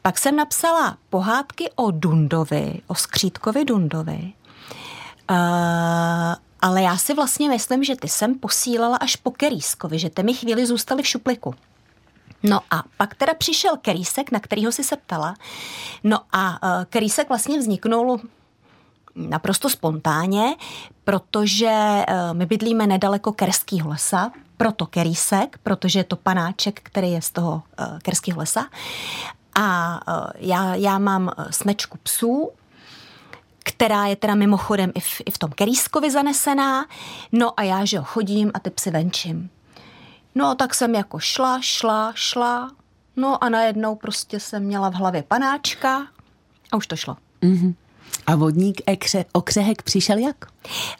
Pak 0.01 0.17
jsem 0.17 0.35
napsala 0.35 0.97
pohádky 1.09 1.69
o 1.75 1.91
Dundovi, 1.91 2.81
o 2.87 2.95
Skřítkovi 2.95 3.65
Dundovi 3.65 4.33
Uh, 5.29 6.35
ale 6.61 6.81
já 6.81 6.97
si 6.97 7.13
vlastně 7.13 7.49
myslím, 7.49 7.83
že 7.83 7.95
ty 7.95 8.07
jsem 8.07 8.35
posílala 8.35 8.97
až 8.97 9.15
po 9.15 9.31
Kerýskovi, 9.31 9.99
že 9.99 10.09
ty 10.09 10.23
mi 10.23 10.33
chvíli 10.33 10.65
zůstaly 10.65 11.03
v 11.03 11.07
šupliku. 11.07 11.55
No 12.43 12.59
a 12.71 12.83
pak 12.97 13.15
teda 13.15 13.33
přišel 13.33 13.77
Kerýsek, 13.77 14.31
na 14.31 14.39
kterýho 14.39 14.71
si 14.71 14.83
se 14.83 14.95
ptala. 14.95 15.35
No 16.03 16.19
a 16.31 16.49
uh, 16.49 16.83
Kerýsek 16.85 17.29
vlastně 17.29 17.59
vzniknul 17.59 18.21
naprosto 19.15 19.69
spontánně, 19.69 20.55
protože 21.03 21.71
uh, 22.09 22.33
my 22.33 22.45
bydlíme 22.45 22.87
nedaleko 22.87 23.31
Kerského 23.31 23.89
lesa, 23.89 24.31
proto 24.57 24.85
Kerýsek, 24.85 25.59
protože 25.63 25.99
je 25.99 26.03
to 26.03 26.15
panáček, 26.15 26.79
který 26.83 27.11
je 27.11 27.21
z 27.21 27.31
toho 27.31 27.63
uh, 27.79 27.99
Kerského 27.99 28.39
lesa. 28.39 28.67
A 29.59 29.99
já, 30.37 30.75
já 30.75 30.99
mám 30.99 31.31
smečku 31.49 31.97
psů, 32.03 32.49
která 33.65 34.05
je 34.05 34.15
teda 34.15 34.35
mimochodem 34.35 34.91
i 34.95 34.99
v, 34.99 35.21
i 35.25 35.31
v 35.31 35.37
tom 35.37 35.49
Kerýskovi 35.49 36.11
zanesená. 36.11 36.85
No 37.31 37.59
a 37.59 37.63
já, 37.63 37.85
že 37.85 37.99
ho 37.99 38.05
chodím 38.05 38.51
a 38.53 38.59
ty 38.59 38.69
psy 38.69 38.91
venčím. 38.91 39.49
No 40.35 40.55
tak 40.55 40.73
jsem 40.73 40.95
jako 40.95 41.19
šla, 41.19 41.59
šla, 41.61 42.11
šla. 42.15 42.71
No 43.15 43.43
a 43.43 43.49
najednou 43.49 43.95
prostě 43.95 44.39
jsem 44.39 44.63
měla 44.63 44.89
v 44.89 44.93
hlavě 44.93 45.23
panáčka 45.23 46.07
a 46.71 46.77
už 46.77 46.87
to 46.87 46.95
šlo. 46.95 47.17
Mm-hmm. 47.41 47.73
A 48.27 48.35
vodník 48.35 48.81
ekře, 48.85 49.25
okřehek 49.33 49.81
přišel 49.81 50.17
jak? 50.17 50.35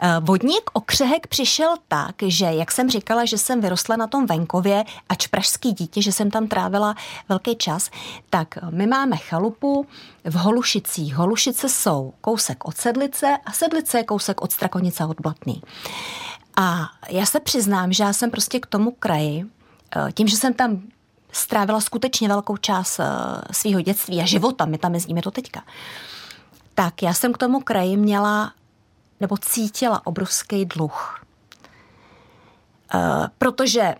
Eh, 0.00 0.20
vodník 0.20 0.70
okřehek 0.72 1.26
přišel 1.26 1.74
tak, 1.88 2.14
že 2.22 2.44
jak 2.44 2.72
jsem 2.72 2.90
říkala, 2.90 3.24
že 3.24 3.38
jsem 3.38 3.60
vyrostla 3.60 3.96
na 3.96 4.06
tom 4.06 4.26
venkově, 4.26 4.84
ač 5.08 5.26
pražský 5.26 5.72
dítě, 5.72 6.02
že 6.02 6.12
jsem 6.12 6.30
tam 6.30 6.48
trávila 6.48 6.94
velký 7.28 7.56
čas, 7.56 7.90
tak 8.30 8.58
my 8.70 8.86
máme 8.86 9.16
chalupu 9.16 9.86
v 10.24 10.34
Holušicích. 10.34 11.14
Holušice 11.14 11.68
jsou 11.68 12.12
kousek 12.20 12.64
od 12.64 12.76
Sedlice 12.76 13.38
a 13.46 13.52
Sedlice 13.52 13.98
je 13.98 14.04
kousek 14.04 14.40
od 14.40 14.52
Strakonice 14.52 15.04
od 15.04 15.20
Blatný. 15.20 15.62
A 16.56 16.88
já 17.08 17.26
se 17.26 17.40
přiznám, 17.40 17.92
že 17.92 18.04
já 18.04 18.12
jsem 18.12 18.30
prostě 18.30 18.60
k 18.60 18.66
tomu 18.66 18.90
kraji, 18.90 19.44
eh, 19.96 20.12
tím, 20.12 20.28
že 20.28 20.36
jsem 20.36 20.54
tam 20.54 20.82
strávila 21.32 21.80
skutečně 21.80 22.28
velkou 22.28 22.56
část 22.56 23.00
eh, 23.00 23.04
svého 23.52 23.80
dětství 23.80 24.20
a 24.20 24.26
života, 24.26 24.64
my 24.64 24.78
tam 24.78 24.94
jezdíme 24.94 25.22
to 25.22 25.30
teďka, 25.30 25.62
tak 26.76 27.02
já 27.02 27.14
jsem 27.14 27.32
k 27.32 27.38
tomu 27.38 27.60
kraji 27.60 27.96
měla 27.96 28.52
nebo 29.20 29.36
cítila 29.36 30.06
obrovský 30.06 30.64
dluh. 30.64 31.24
E, 32.94 32.98
protože 33.38 33.94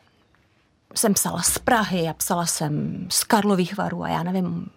jsem 0.94 1.14
psala 1.14 1.42
z 1.42 1.58
Prahy 1.58 2.08
a 2.08 2.12
psala 2.12 2.46
jsem 2.46 3.06
z 3.10 3.24
Karlových 3.24 3.76
varů 3.76 4.02
a 4.02 4.08
já 4.08 4.22
nevím, 4.22 4.70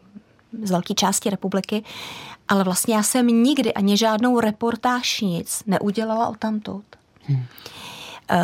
z 0.64 0.72
velké 0.72 0.94
části 0.94 1.30
republiky, 1.30 1.84
ale 2.48 2.64
vlastně 2.64 2.96
já 2.96 3.04
jsem 3.04 3.28
nikdy 3.28 3.74
ani 3.74 3.98
žádnou 3.98 4.40
reportáž 4.40 5.22
nic 5.22 5.64
neudělala 5.68 6.28
o 6.28 6.36
tamtud. 6.36 6.86
Hmm. 7.24 7.46
E, 8.32 8.40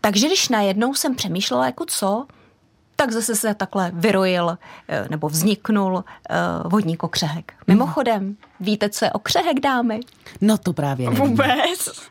takže 0.00 0.26
když 0.26 0.48
najednou 0.48 0.94
jsem 0.94 1.14
přemýšlela, 1.14 1.66
jako 1.66 1.84
co, 1.86 2.26
tak 2.96 3.12
zase 3.12 3.36
se 3.36 3.54
takhle 3.54 3.90
vyrojil 3.94 4.58
eh, 4.88 5.06
nebo 5.10 5.28
vzniknul 5.28 5.94
uh, 5.94 6.04
vodní 6.70 6.98
okřehek. 6.98 7.52
Mimochodem, 7.66 8.36
víte, 8.60 8.88
co 8.88 9.04
je 9.04 9.12
okřehek, 9.12 9.60
dámy? 9.60 10.00
No 10.40 10.58
to 10.58 10.72
právě 10.72 11.10
nevím. 11.10 11.28
Vůbec. 11.28 12.08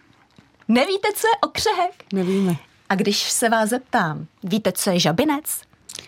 Nevíte, 0.68 1.08
co 1.16 1.28
je 1.28 1.38
okřehek? 1.42 2.06
Nevíme. 2.14 2.56
A 2.90 2.96
když 2.96 3.32
se 3.32 3.50
vás 3.50 3.70
zeptám, 3.70 4.26
víte, 4.44 4.72
co 4.72 4.90
je 4.90 5.00
žabinec? 5.00 5.62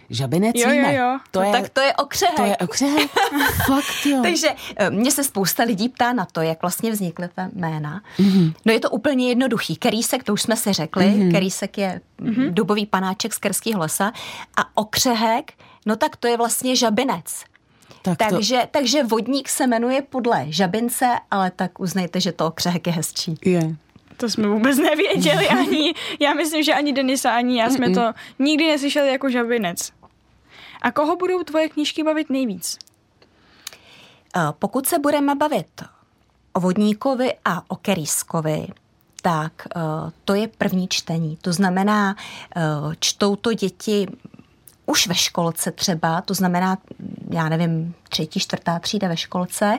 Žabinec 0.09 0.55
jo, 0.55 0.69
jo, 0.71 0.89
jo. 0.89 1.19
To 1.31 1.41
je, 1.41 1.51
tak 1.51 1.69
to 1.69 1.81
je 1.81 1.93
okřehek. 1.93 2.35
To 2.35 2.45
je 2.45 2.57
okřehek? 2.57 3.11
Fakt 3.67 4.05
jo. 4.05 4.19
Takže 4.23 4.47
eh, 4.75 4.89
mě 4.89 5.11
se 5.11 5.23
spousta 5.23 5.63
lidí 5.63 5.89
ptá 5.89 6.13
na 6.13 6.25
to, 6.25 6.41
jak 6.41 6.61
vlastně 6.61 6.91
vznikly 6.91 7.29
ta 7.35 7.49
jména. 7.53 8.01
Mm-hmm. 8.19 8.53
No 8.65 8.73
je 8.73 8.79
to 8.79 8.89
úplně 8.89 9.29
jednoduchý. 9.29 9.75
Kerýsek, 9.75 10.23
to 10.23 10.33
už 10.33 10.41
jsme 10.41 10.55
si 10.55 10.73
řekli, 10.73 11.05
mm-hmm. 11.05 11.31
Kerýsek 11.31 11.77
je 11.77 12.01
mm-hmm. 12.21 12.53
dubový 12.53 12.85
panáček 12.85 13.33
z 13.33 13.37
Kerského 13.37 13.79
lesa 13.79 14.13
a 14.57 14.77
okřehek, 14.77 15.53
no 15.85 15.95
tak 15.95 16.15
to 16.15 16.27
je 16.27 16.37
vlastně 16.37 16.75
žabinec. 16.75 17.43
Tak 18.01 18.17
takže, 18.17 18.57
to... 18.57 18.67
takže 18.71 19.03
vodník 19.03 19.49
se 19.49 19.67
jmenuje 19.67 20.01
podle 20.01 20.45
žabince, 20.49 21.05
ale 21.31 21.51
tak 21.51 21.79
uznejte, 21.79 22.21
že 22.21 22.31
to 22.31 22.47
okřehek 22.47 22.87
je 22.87 22.93
hezčí. 22.93 23.35
Je. 23.45 23.75
To 24.17 24.29
jsme 24.29 24.47
vůbec 24.47 24.77
nevěděli 24.77 25.47
ani. 25.59 25.93
Já 26.19 26.33
myslím, 26.33 26.63
že 26.63 26.73
ani 26.73 26.93
Denisa, 26.93 27.31
ani 27.31 27.59
já 27.59 27.69
jsme 27.69 27.89
to 27.89 28.13
nikdy 28.39 28.67
neslyšeli 28.67 29.09
jako 29.09 29.29
žabinec. 29.29 29.91
A 30.81 30.91
koho 30.91 31.15
budou 31.15 31.43
tvoje 31.43 31.69
knížky 31.69 32.03
bavit 32.03 32.29
nejvíc? 32.29 32.77
Eh, 34.35 34.41
pokud 34.59 34.87
se 34.87 34.99
budeme 34.99 35.35
bavit 35.35 35.83
o 36.53 36.59
Vodníkovi 36.59 37.33
a 37.45 37.63
o 37.67 37.75
Kerýskovi, 37.75 38.67
tak 39.21 39.51
eh, 39.75 39.79
to 40.25 40.33
je 40.33 40.47
první 40.47 40.87
čtení. 40.87 41.37
To 41.41 41.53
znamená, 41.53 42.15
eh, 42.55 42.61
čtou 42.99 43.35
to 43.35 43.53
děti 43.53 44.07
už 44.85 45.07
ve 45.07 45.15
školce 45.15 45.71
třeba, 45.71 46.21
to 46.21 46.33
znamená, 46.33 46.77
já 47.29 47.49
nevím, 47.49 47.95
třetí, 48.09 48.39
čtvrtá 48.39 48.79
třída 48.79 49.07
ve 49.07 49.17
školce, 49.17 49.77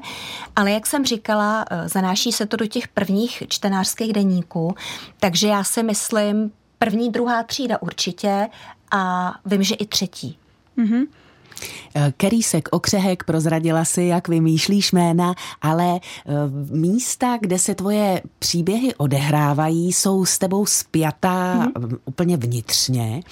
ale 0.57 0.71
jak 0.71 0.87
jsem 0.87 1.05
říkala, 1.05 1.65
zanáší 1.87 2.33
se 2.33 2.47
to 2.47 2.57
do 2.57 2.67
těch 2.67 2.89
prvních 2.89 3.43
čtenářských 3.49 4.13
deníků, 4.13 4.75
takže 5.21 5.49
já 5.49 5.65
si 5.65 5.83
myslím, 5.83 6.53
první, 6.79 7.11
druhá 7.11 7.43
třída 7.43 7.83
určitě 7.83 8.49
a 8.91 9.35
vím, 9.47 9.63
že 9.63 9.75
i 9.75 9.87
třetí. 9.87 10.39
Mm-hmm. 10.79 11.07
Kerýsek 12.17 12.69
Okřehek 12.71 13.25
prozradila 13.25 13.85
si, 13.85 14.03
jak 14.03 14.29
vymýšlíš 14.29 14.93
jména, 14.93 15.35
ale 15.63 15.97
eh, 15.97 16.33
místa, 16.71 17.39
kde 17.41 17.59
se 17.59 17.75
tvoje 17.75 18.23
příběhy 18.39 18.95
odehrávají, 18.95 19.93
jsou 19.93 20.25
s 20.25 20.39
tebou 20.39 20.67
spjatá 20.67 21.67
mm-hmm. 21.67 21.99
úplně 22.05 22.37
vnitřně. 22.37 23.23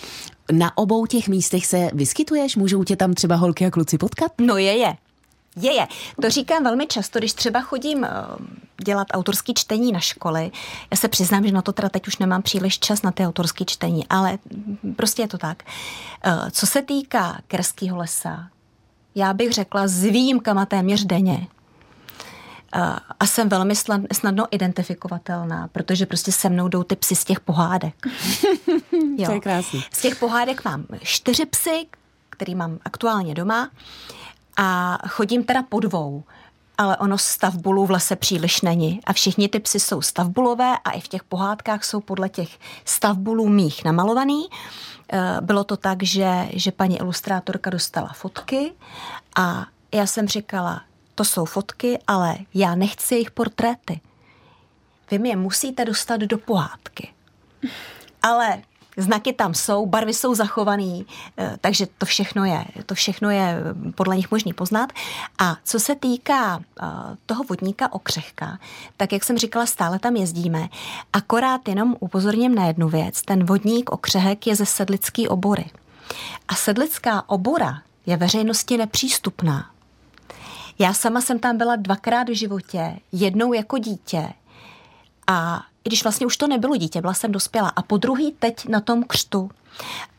Na 0.52 0.78
obou 0.78 1.06
těch 1.06 1.28
místech 1.28 1.66
se 1.66 1.90
vyskytuješ? 1.94 2.56
Můžou 2.56 2.84
tě 2.84 2.96
tam 2.96 3.14
třeba 3.14 3.36
holky 3.36 3.66
a 3.66 3.70
kluci 3.70 3.98
potkat? 3.98 4.32
No 4.40 4.56
je, 4.56 4.72
je. 4.76 4.96
Je, 5.56 5.72
je. 5.74 5.86
To 6.22 6.30
říkám 6.30 6.64
velmi 6.64 6.86
často, 6.86 7.18
když 7.18 7.32
třeba 7.32 7.60
chodím 7.60 8.04
eh, 8.04 8.10
dělat 8.84 9.06
autorský 9.12 9.54
čtení 9.54 9.92
na 9.92 10.00
školy. 10.00 10.50
Já 10.90 10.96
se 10.96 11.08
přiznám, 11.08 11.46
že 11.46 11.52
na 11.52 11.62
to 11.62 11.72
teda 11.72 11.88
teď 11.88 12.08
už 12.08 12.18
nemám 12.18 12.42
příliš 12.42 12.78
čas 12.78 13.02
na 13.02 13.10
ty 13.10 13.26
autorské 13.26 13.64
čtení, 13.64 14.06
ale 14.08 14.38
prostě 14.96 15.22
je 15.22 15.28
to 15.28 15.38
tak. 15.38 15.62
Eh, 16.24 16.50
co 16.50 16.66
se 16.66 16.82
týká 16.82 17.38
Kerského 17.46 17.96
lesa, 17.96 18.48
já 19.14 19.34
bych 19.34 19.52
řekla 19.52 19.88
s 19.88 20.02
výjimkama 20.02 20.66
téměř 20.66 21.04
denně. 21.04 21.46
Eh, 22.74 22.96
a 23.20 23.26
jsem 23.26 23.48
velmi 23.48 23.74
snadno 24.12 24.46
identifikovatelná, 24.50 25.68
protože 25.68 26.06
prostě 26.06 26.32
se 26.32 26.48
mnou 26.48 26.68
jdou 26.68 26.82
ty 26.82 26.96
psy 26.96 27.16
z 27.16 27.24
těch 27.24 27.40
pohádek. 27.40 27.94
jo. 29.16 29.26
To 29.26 29.32
je 29.32 29.40
krásný. 29.40 29.84
Z 29.92 30.00
těch 30.00 30.16
pohádek 30.16 30.64
mám 30.64 30.86
čtyři 31.02 31.46
psy, 31.46 31.86
který 32.30 32.54
mám 32.54 32.78
aktuálně 32.84 33.34
doma 33.34 33.70
a 34.56 34.98
chodím 35.08 35.44
teda 35.44 35.62
po 35.62 35.80
dvou 35.80 36.24
ale 36.78 36.96
ono 36.96 37.18
stavbulů 37.18 37.86
v 37.86 37.90
lese 37.90 38.16
příliš 38.16 38.60
není. 38.60 39.00
A 39.04 39.12
všichni 39.12 39.48
ty 39.48 39.60
psy 39.60 39.80
jsou 39.80 40.02
stavbulové 40.02 40.74
a 40.84 40.90
i 40.90 41.00
v 41.00 41.08
těch 41.08 41.24
pohádkách 41.24 41.84
jsou 41.84 42.00
podle 42.00 42.28
těch 42.28 42.58
stavbulů 42.84 43.48
mých 43.48 43.84
namalovaný. 43.84 44.46
Eh, 45.12 45.36
bylo 45.40 45.64
to 45.64 45.76
tak, 45.76 46.02
že, 46.02 46.48
že 46.52 46.72
paní 46.72 46.98
ilustrátorka 46.98 47.70
dostala 47.70 48.12
fotky 48.12 48.72
a 49.36 49.66
já 49.94 50.06
jsem 50.06 50.28
říkala, 50.28 50.82
to 51.14 51.24
jsou 51.24 51.44
fotky, 51.44 51.98
ale 52.06 52.36
já 52.54 52.74
nechci 52.74 53.14
jejich 53.14 53.30
portréty. 53.30 54.00
Vy 55.10 55.18
mě 55.18 55.36
musíte 55.36 55.84
dostat 55.84 56.20
do 56.20 56.38
pohádky. 56.38 57.12
Ale 58.22 58.62
znaky 58.96 59.32
tam 59.32 59.54
jsou, 59.54 59.86
barvy 59.86 60.14
jsou 60.14 60.34
zachované, 60.34 61.00
eh, 61.38 61.56
takže 61.60 61.86
to 61.98 62.06
všechno 62.06 62.44
je, 62.44 62.64
to 62.86 62.94
všechno 62.94 63.30
je 63.30 63.62
podle 63.94 64.16
nich 64.16 64.30
možný 64.30 64.52
poznat. 64.52 64.92
A 65.38 65.56
co 65.64 65.80
se 65.80 65.94
týká 65.94 66.60
eh, 66.60 66.86
toho 67.26 67.44
vodníka 67.44 67.92
okřehka, 67.92 68.58
tak 68.96 69.12
jak 69.12 69.24
jsem 69.24 69.38
říkala, 69.38 69.66
stále 69.66 69.98
tam 69.98 70.16
jezdíme. 70.16 70.68
Akorát 71.12 71.68
jenom 71.68 71.96
upozorním 72.00 72.54
na 72.54 72.66
jednu 72.66 72.88
věc. 72.88 73.22
Ten 73.22 73.44
vodník 73.44 73.90
okřehek 73.90 74.46
je 74.46 74.56
ze 74.56 74.66
sedlický 74.66 75.28
obory. 75.28 75.64
A 76.48 76.54
sedlická 76.54 77.28
obora 77.28 77.82
je 78.06 78.16
veřejnosti 78.16 78.76
nepřístupná. 78.76 79.70
Já 80.78 80.94
sama 80.94 81.20
jsem 81.20 81.38
tam 81.38 81.56
byla 81.56 81.76
dvakrát 81.76 82.28
v 82.28 82.34
životě, 82.34 82.96
jednou 83.12 83.52
jako 83.52 83.78
dítě 83.78 84.32
a 85.26 85.62
i 85.86 85.88
když 85.88 86.02
vlastně 86.02 86.26
už 86.26 86.36
to 86.36 86.46
nebylo 86.46 86.76
dítě, 86.76 87.00
byla 87.00 87.14
jsem 87.14 87.32
dospělá. 87.32 87.68
A 87.68 87.82
po 87.82 87.96
druhý 87.96 88.32
teď 88.38 88.68
na 88.68 88.80
tom 88.80 89.04
křtu. 89.04 89.50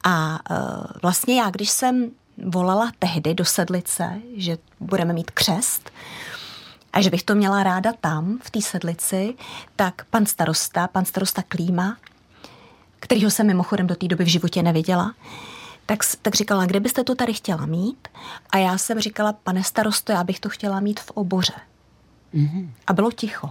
A 0.04 0.40
uh, 0.52 0.86
vlastně 1.02 1.40
já, 1.40 1.50
když 1.50 1.70
jsem 1.70 2.12
volala 2.46 2.92
tehdy 3.00 3.34
do 3.34 3.46
Sedlice, 3.46 4.22
že 4.36 4.58
budeme 4.80 5.14
mít 5.14 5.32
křest, 5.32 5.92
a 6.94 7.02
že 7.02 7.10
bych 7.10 7.24
to 7.24 7.36
měla 7.36 7.64
ráda 7.64 7.94
tam, 8.02 8.40
v 8.44 8.50
té 8.50 8.62
sedlici, 8.62 9.36
tak 9.76 10.06
pan 10.06 10.26
starosta, 10.26 10.88
pan 10.88 11.06
starosta 11.06 11.44
Klíma, 11.48 11.98
kterýho 13.00 13.32
jsem 13.32 13.48
mimochodem 13.48 13.88
do 13.88 13.96
té 13.96 14.08
doby 14.08 14.24
v 14.24 14.28
životě 14.28 14.64
neviděla, 14.64 15.14
tak, 15.86 16.00
tak 16.22 16.36
říkala, 16.36 16.66
kde 16.66 16.80
byste 16.80 17.04
to 17.04 17.16
tady 17.16 17.34
chtěla 17.34 17.66
mít? 17.66 18.08
A 18.50 18.58
já 18.58 18.78
jsem 18.78 19.00
říkala, 19.00 19.34
pane 19.34 19.64
starosto, 19.64 20.12
já 20.12 20.24
bych 20.24 20.40
to 20.40 20.50
chtěla 20.50 20.80
mít 20.80 21.00
v 21.00 21.12
oboře. 21.12 21.54
Mm-hmm. 22.34 22.70
A 22.88 22.94
bylo 22.94 23.12
ticho. 23.12 23.50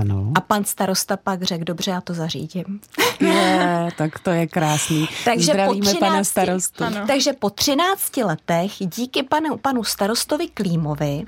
Ano. 0.00 0.32
A 0.34 0.40
pan 0.40 0.64
starosta 0.64 1.16
pak 1.16 1.42
řekl, 1.42 1.64
dobře, 1.64 1.90
já 1.90 2.00
to 2.00 2.14
zařídím. 2.14 2.80
Je, 3.20 3.88
tak 3.96 4.18
to 4.18 4.30
je 4.30 4.46
krásný. 4.46 5.08
takže 5.24 5.44
Zdravíme 5.44 5.78
po 5.78 5.80
13, 5.80 6.00
pana 6.00 6.24
starostu. 6.24 6.84
Ano. 6.84 7.06
Takže 7.06 7.32
po 7.32 7.50
13 7.50 8.16
letech 8.16 8.72
díky 8.78 9.22
panu, 9.22 9.56
panu 9.56 9.84
starostovi 9.84 10.48
Klímovi, 10.48 11.24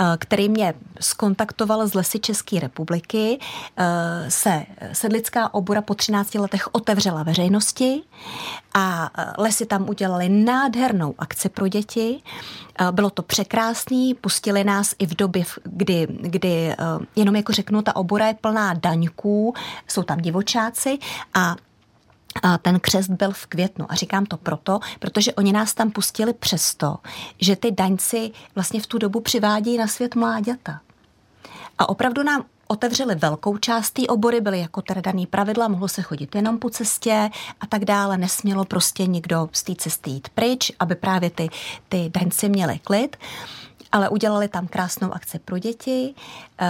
eh, 0.00 0.04
který 0.18 0.48
mě 0.48 0.74
skontaktoval 1.00 1.86
z 1.86 1.94
Lesy 1.94 2.18
České 2.18 2.60
republiky, 2.60 3.38
eh, 3.76 4.30
se 4.30 4.64
sedlická 4.92 5.54
obora 5.54 5.82
po 5.82 5.94
13 5.94 6.38
letech 6.38 6.68
otevřela 6.72 7.22
veřejnosti 7.22 8.02
A 8.74 9.10
lesy 9.38 9.66
tam 9.66 9.88
udělali 9.88 10.28
nádhernou 10.28 11.14
akci 11.18 11.48
pro 11.48 11.68
děti. 11.68 12.22
Bylo 12.90 13.10
to 13.10 13.22
překrásný, 13.22 14.14
pustili 14.14 14.64
nás 14.64 14.94
i 14.98 15.06
v 15.06 15.16
době, 15.16 15.44
kdy, 15.64 16.06
kdy 16.10 16.76
jenom 17.16 17.36
jako 17.36 17.52
řeknu, 17.52 17.82
ta 17.82 17.96
obora 17.96 18.26
je 18.26 18.34
plná 18.34 18.74
daňků, 18.74 19.54
jsou 19.88 20.02
tam 20.02 20.18
divočáci 20.18 20.98
a 21.34 21.56
a 22.42 22.58
ten 22.58 22.80
křest 22.80 23.10
byl 23.10 23.32
v 23.32 23.46
květnu. 23.46 23.86
A 23.88 23.94
říkám 23.94 24.26
to 24.26 24.36
proto, 24.36 24.80
protože 24.98 25.34
oni 25.34 25.52
nás 25.52 25.74
tam 25.74 25.90
pustili 25.90 26.32
přesto, 26.32 26.96
že 27.40 27.56
ty 27.56 27.70
daňci 27.70 28.30
vlastně 28.54 28.80
v 28.80 28.86
tu 28.86 28.98
dobu 28.98 29.20
přivádí 29.20 29.76
na 29.76 29.86
svět 29.86 30.14
mláďata. 30.14 30.80
A 31.78 31.88
opravdu 31.88 32.22
nám 32.22 32.44
otevřeli 32.68 33.14
velkou 33.14 33.56
část 33.58 33.90
té 33.90 34.02
obory, 34.06 34.40
byly 34.40 34.60
jako 34.60 34.82
teda 34.82 35.00
daný 35.00 35.26
pravidla, 35.26 35.68
mohlo 35.68 35.88
se 35.88 36.02
chodit 36.02 36.34
jenom 36.34 36.58
po 36.58 36.70
cestě 36.70 37.30
a 37.60 37.66
tak 37.66 37.84
dále, 37.84 38.18
nesmělo 38.18 38.64
prostě 38.64 39.06
nikdo 39.06 39.48
z 39.52 39.62
té 39.62 39.74
cesty 39.74 40.10
jít 40.10 40.28
pryč, 40.28 40.72
aby 40.78 40.94
právě 40.94 41.30
ty, 41.30 41.48
ty 41.88 42.10
daňci 42.14 42.48
měli 42.48 42.78
klid 42.78 43.16
ale 43.92 44.08
udělali 44.08 44.48
tam 44.48 44.66
krásnou 44.66 45.12
akci 45.12 45.38
pro 45.38 45.58
děti, 45.58 46.14
eh, 46.60 46.66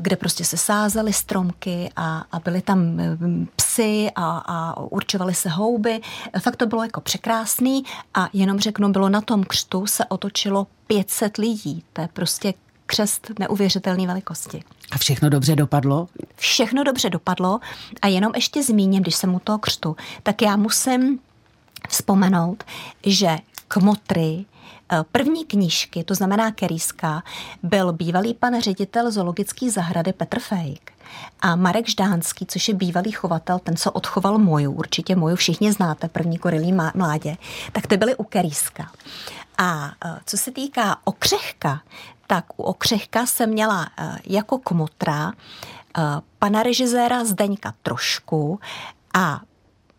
kde 0.00 0.16
prostě 0.16 0.44
se 0.44 0.56
sázely 0.56 1.12
stromky 1.12 1.90
a, 1.96 2.24
a 2.32 2.40
byly 2.40 2.62
tam 2.62 2.78
mm, 2.78 3.48
psy 3.56 4.10
a, 4.14 4.38
a 4.38 4.80
určovaly 4.80 5.34
se 5.34 5.48
houby. 5.48 6.00
Fakt 6.40 6.56
to 6.56 6.66
bylo 6.66 6.82
jako 6.82 7.00
překrásný 7.00 7.82
a 8.14 8.28
jenom 8.32 8.60
řeknu, 8.60 8.92
bylo 8.92 9.08
na 9.08 9.20
tom 9.20 9.44
křtu 9.44 9.86
se 9.86 10.04
otočilo 10.04 10.66
500 10.86 11.36
lidí. 11.36 11.84
To 11.92 12.00
je 12.00 12.08
prostě 12.12 12.54
křest 12.92 13.30
neuvěřitelné 13.38 14.06
velikosti. 14.06 14.62
A 14.90 14.98
všechno 14.98 15.28
dobře 15.30 15.56
dopadlo? 15.56 16.08
Všechno 16.36 16.84
dobře 16.84 17.10
dopadlo 17.10 17.60
a 18.02 18.06
jenom 18.06 18.32
ještě 18.34 18.62
zmíním, 18.62 19.02
když 19.02 19.14
jsem 19.14 19.34
u 19.34 19.38
toho 19.38 19.58
křtu, 19.58 19.96
tak 20.22 20.42
já 20.42 20.56
musím 20.56 21.18
vzpomenout, 21.88 22.64
že 23.06 23.38
kmotry 23.68 24.44
Eh, 24.92 25.04
první 25.12 25.44
knížky, 25.44 26.04
to 26.04 26.14
znamená 26.14 26.50
Kerýska, 26.50 27.22
byl 27.62 27.92
bývalý 27.92 28.34
pan 28.34 28.60
ředitel 28.60 29.10
zoologické 29.10 29.70
zahrady 29.70 30.12
Petr 30.12 30.40
Fejk. 30.40 30.92
A 31.40 31.56
Marek 31.56 31.88
Ždánský, 31.88 32.46
což 32.46 32.68
je 32.68 32.74
bývalý 32.74 33.12
chovatel, 33.12 33.58
ten, 33.58 33.76
co 33.76 33.92
odchoval 33.92 34.38
moju, 34.38 34.72
určitě 34.72 35.16
moju 35.16 35.36
všichni 35.36 35.72
znáte, 35.72 36.08
první 36.08 36.38
korilí 36.38 36.72
mládě, 36.94 37.36
tak 37.72 37.86
ty 37.86 37.96
byly 37.96 38.16
u 38.16 38.24
Kerýska. 38.24 38.90
A 39.62 39.92
eh, 40.04 40.18
co 40.26 40.38
se 40.38 40.50
týká 40.50 40.96
okřehka, 41.04 41.80
tak 42.26 42.44
u 42.56 42.62
okřehka 42.62 43.26
jsem 43.26 43.50
měla 43.50 43.86
eh, 43.98 44.18
jako 44.26 44.58
kmotra 44.58 45.32
pana 46.38 46.62
režiséra 46.62 47.24
Zdeňka 47.24 47.74
Trošku 47.82 48.60
a 49.14 49.40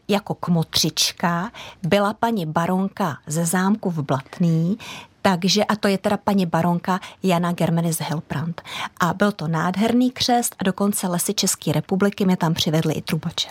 jako 0.08 0.34
kmotřička 0.34 1.51
byla 1.84 2.13
paní 2.13 2.46
baronka 2.46 3.17
ze 3.27 3.46
zámku 3.46 3.89
v 3.89 4.00
Blatný, 4.00 4.77
takže, 5.22 5.63
a 5.63 5.75
to 5.75 5.88
je 5.88 5.98
teda 5.98 6.17
paní 6.17 6.46
baronka 6.46 7.00
Jana 7.24 7.51
Germenis 7.51 8.00
Helprant. 8.00 8.62
A 9.00 9.13
byl 9.13 9.32
to 9.32 9.48
nádherný 9.48 10.12
křest 10.12 10.55
a 10.60 10.63
dokonce 10.63 11.08
lesy 11.08 11.34
České 11.34 11.72
republiky 11.72 12.25
mě 12.25 12.38
tam 12.38 12.53
přivedly 12.53 12.93
i 12.93 13.01
trubače. 13.01 13.50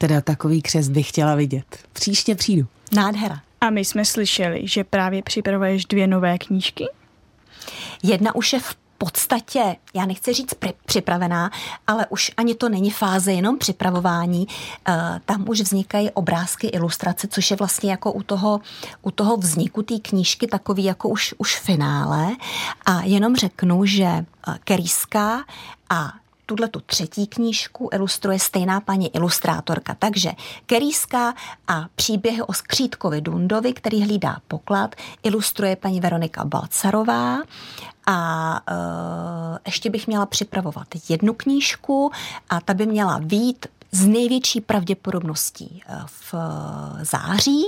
Teda 0.00 0.20
takový 0.20 0.62
křest 0.62 0.90
bych 0.90 1.08
chtěla 1.08 1.34
vidět. 1.34 1.78
Příště 1.92 2.34
přijdu. 2.34 2.66
Nádhera. 2.92 3.40
A 3.60 3.70
my 3.70 3.84
jsme 3.84 4.04
slyšeli, 4.04 4.60
že 4.64 4.84
právě 4.84 5.22
připravuješ 5.22 5.84
dvě 5.84 6.06
nové 6.06 6.38
knížky? 6.38 6.84
Jedna 8.02 8.34
už 8.34 8.52
je 8.52 8.60
v 8.60 8.76
podstatě, 8.98 9.76
já 9.94 10.06
nechci 10.06 10.32
říct 10.32 10.54
připravená, 10.86 11.50
ale 11.86 12.06
už 12.06 12.30
ani 12.36 12.54
to 12.54 12.68
není 12.68 12.90
fáze 12.90 13.32
jenom 13.32 13.58
připravování. 13.58 14.46
Eh, 14.88 15.20
tam 15.24 15.48
už 15.48 15.60
vznikají 15.60 16.10
obrázky, 16.10 16.66
ilustrace, 16.66 17.28
což 17.28 17.50
je 17.50 17.56
vlastně 17.56 17.90
jako 17.90 18.12
u 18.12 18.22
toho, 18.22 18.60
u 19.02 19.10
toho 19.10 19.36
vzniku 19.36 19.82
té 19.82 19.98
knížky 19.98 20.46
takový 20.46 20.84
jako 20.84 21.08
už, 21.08 21.34
už 21.38 21.58
finále. 21.58 22.36
A 22.86 23.02
jenom 23.02 23.36
řeknu, 23.36 23.84
že 23.84 24.04
eh, 24.04 24.24
Kerýská 24.64 25.44
a 25.90 26.12
tuhle 26.50 26.68
tu 26.68 26.80
třetí 26.80 27.26
knížku 27.26 27.88
ilustruje 27.92 28.38
stejná 28.38 28.80
paní 28.80 29.16
ilustrátorka. 29.16 29.96
Takže 29.98 30.30
Kerýská 30.66 31.34
a 31.68 31.84
příběhy 31.94 32.42
o 32.42 32.52
Skřítkovi 32.52 33.20
Dundovi, 33.20 33.72
který 33.72 34.02
hlídá 34.02 34.36
poklad, 34.48 34.94
ilustruje 35.22 35.76
paní 35.76 36.00
Veronika 36.00 36.44
Balcarová. 36.44 37.38
A 38.06 38.60
e, 38.68 38.74
ještě 39.66 39.90
bych 39.90 40.06
měla 40.06 40.26
připravovat 40.26 40.86
jednu 41.08 41.34
knížku 41.34 42.10
a 42.48 42.60
ta 42.60 42.74
by 42.74 42.86
měla 42.86 43.18
být 43.18 43.66
z 43.92 44.06
největší 44.06 44.60
pravděpodobností 44.60 45.82
e, 45.86 45.98
v 46.06 46.34
září 47.02 47.64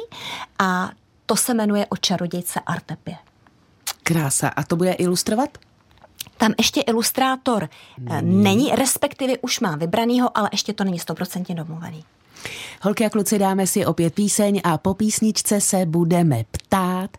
a 0.59 0.91
to 1.27 1.37
se 1.37 1.55
jmenuje 1.55 1.87
O 1.87 1.97
čarodějce 1.97 2.61
Artepě. 2.61 3.17
Krása. 4.03 4.49
A 4.49 4.63
to 4.63 4.77
bude 4.77 4.93
ilustrovat? 4.93 5.59
Tam 6.43 6.55
ještě 6.59 6.81
ilustrátor 6.81 7.69
e, 8.11 8.23
není, 8.23 8.43
není 8.43 8.71
respektive 8.75 9.39
už 9.39 9.61
má 9.61 9.77
vybranýho, 9.77 10.39
ale 10.39 10.49
ještě 10.53 10.73
to 10.73 10.85
není 10.85 10.99
stoprocentně 10.99 11.55
domluvený. 11.55 12.05
Holky 12.83 13.07
a 13.07 13.11
kluci, 13.11 13.39
dáme 13.39 13.67
si 13.67 13.87
opět 13.87 14.15
píseň 14.15 14.61
a 14.65 14.79
po 14.79 14.95
písničce 14.95 15.61
se 15.61 15.87
budeme 15.87 16.45
ptát, 16.51 17.17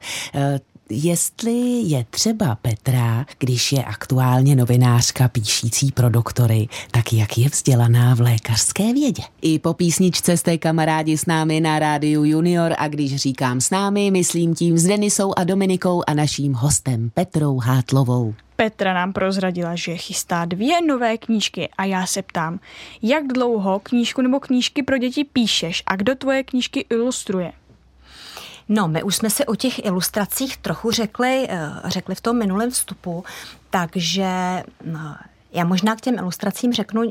jestli 0.93 1.51
je 1.83 2.05
třeba 2.09 2.55
Petra, 2.55 3.25
když 3.39 3.71
je 3.71 3.83
aktuálně 3.83 4.55
novinářka 4.55 5.27
píšící 5.27 5.91
pro 5.91 6.09
doktory, 6.09 6.67
tak 6.91 7.13
jak 7.13 7.37
je 7.37 7.49
vzdělaná 7.49 8.15
v 8.15 8.21
lékařské 8.21 8.93
vědě. 8.93 9.23
I 9.41 9.59
po 9.59 9.73
písničce 9.73 10.37
jste 10.37 10.57
kamarádi 10.57 11.17
s 11.17 11.25
námi 11.25 11.61
na 11.61 11.79
rádiu 11.79 12.23
Junior 12.23 12.73
a 12.77 12.87
když 12.87 13.15
říkám 13.15 13.61
s 13.61 13.69
námi, 13.69 14.11
myslím 14.11 14.55
tím 14.55 14.77
s 14.77 14.83
Denisou 14.83 15.33
a 15.37 15.43
Dominikou 15.43 16.03
a 16.07 16.13
naším 16.13 16.53
hostem 16.53 17.11
Petrou 17.13 17.57
Hátlovou. 17.57 18.33
Petra 18.55 18.93
nám 18.93 19.13
prozradila, 19.13 19.75
že 19.75 19.97
chystá 19.97 20.45
dvě 20.45 20.81
nové 20.81 21.17
knížky 21.17 21.69
a 21.77 21.85
já 21.85 22.05
se 22.05 22.21
ptám, 22.21 22.59
jak 23.01 23.27
dlouho 23.27 23.79
knížku 23.79 24.21
nebo 24.21 24.39
knížky 24.39 24.83
pro 24.83 24.97
děti 24.97 25.23
píšeš 25.23 25.83
a 25.85 25.95
kdo 25.95 26.15
tvoje 26.15 26.43
knížky 26.43 26.85
ilustruje? 26.89 27.51
No, 28.69 28.87
my 28.87 29.03
už 29.03 29.15
jsme 29.15 29.29
si 29.29 29.45
o 29.45 29.55
těch 29.55 29.85
ilustracích 29.85 30.57
trochu 30.57 30.91
řekli, 30.91 31.47
eh, 31.49 31.71
řekli 31.85 32.15
v 32.15 32.21
tom 32.21 32.37
minulém 32.37 32.71
vstupu, 32.71 33.23
takže 33.69 34.63
no, 34.85 35.15
já 35.51 35.65
možná 35.65 35.95
k 35.95 36.01
těm 36.01 36.17
ilustracím 36.17 36.73
řeknu 36.73 37.01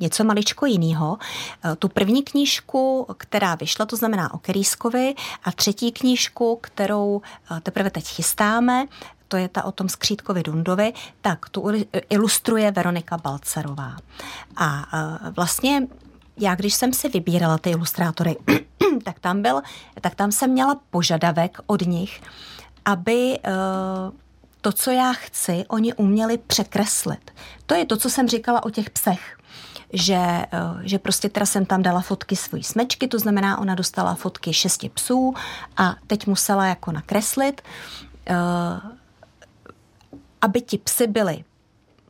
něco 0.00 0.24
maličko 0.24 0.66
jiného. 0.66 1.18
Eh, 1.64 1.76
tu 1.76 1.88
první 1.88 2.22
knížku, 2.22 3.06
která 3.16 3.54
vyšla, 3.54 3.86
to 3.86 3.96
znamená 3.96 4.34
o 4.34 4.38
Kerýskovi, 4.38 5.14
a 5.44 5.52
třetí 5.52 5.92
knížku, 5.92 6.58
kterou 6.60 7.22
eh, 7.56 7.60
teprve 7.60 7.90
teď 7.90 8.08
chystáme, 8.08 8.86
to 9.28 9.36
je 9.36 9.48
ta 9.48 9.64
o 9.64 9.72
tom 9.72 9.88
skřítkovi 9.88 10.42
Dundovi, 10.42 10.92
tak 11.20 11.48
tu 11.48 11.72
ilustruje 12.10 12.70
Veronika 12.70 13.18
Balcarová. 13.18 13.96
A 14.56 14.86
vlastně 15.36 15.86
já, 16.38 16.54
když 16.54 16.74
jsem 16.74 16.92
si 16.92 17.08
vybírala 17.08 17.58
ty 17.58 17.70
ilustrátory, 17.70 18.36
tak 19.04 19.18
tam 19.18 19.42
byl, 19.42 19.62
tak 20.00 20.14
tam 20.14 20.32
jsem 20.32 20.50
měla 20.50 20.80
požadavek 20.90 21.58
od 21.66 21.82
nich, 21.82 22.20
aby 22.84 23.38
uh, 23.38 24.14
to, 24.60 24.72
co 24.72 24.90
já 24.90 25.12
chci, 25.12 25.64
oni 25.68 25.94
uměli 25.94 26.38
překreslit. 26.38 27.30
To 27.66 27.74
je 27.74 27.86
to, 27.86 27.96
co 27.96 28.10
jsem 28.10 28.28
říkala 28.28 28.62
o 28.62 28.70
těch 28.70 28.90
psech 28.90 29.38
že, 29.92 30.14
eh, 30.14 30.46
že 30.82 30.98
prostě 30.98 31.28
teda 31.28 31.46
jsem 31.46 31.66
tam 31.66 31.82
dala 31.82 32.00
fotky 32.00 32.36
svojí 32.36 32.64
smečky, 32.64 33.08
to 33.08 33.18
znamená, 33.18 33.58
ona 33.58 33.74
dostala 33.74 34.14
fotky 34.14 34.52
šesti 34.52 34.88
psů 34.88 35.34
a 35.76 35.96
teď 36.06 36.26
musela 36.26 36.66
jako 36.66 36.92
nakreslit, 36.92 37.62
eh, 38.26 38.34
aby 40.40 40.60
ti 40.60 40.78
psy 40.78 41.06
byli 41.06 41.44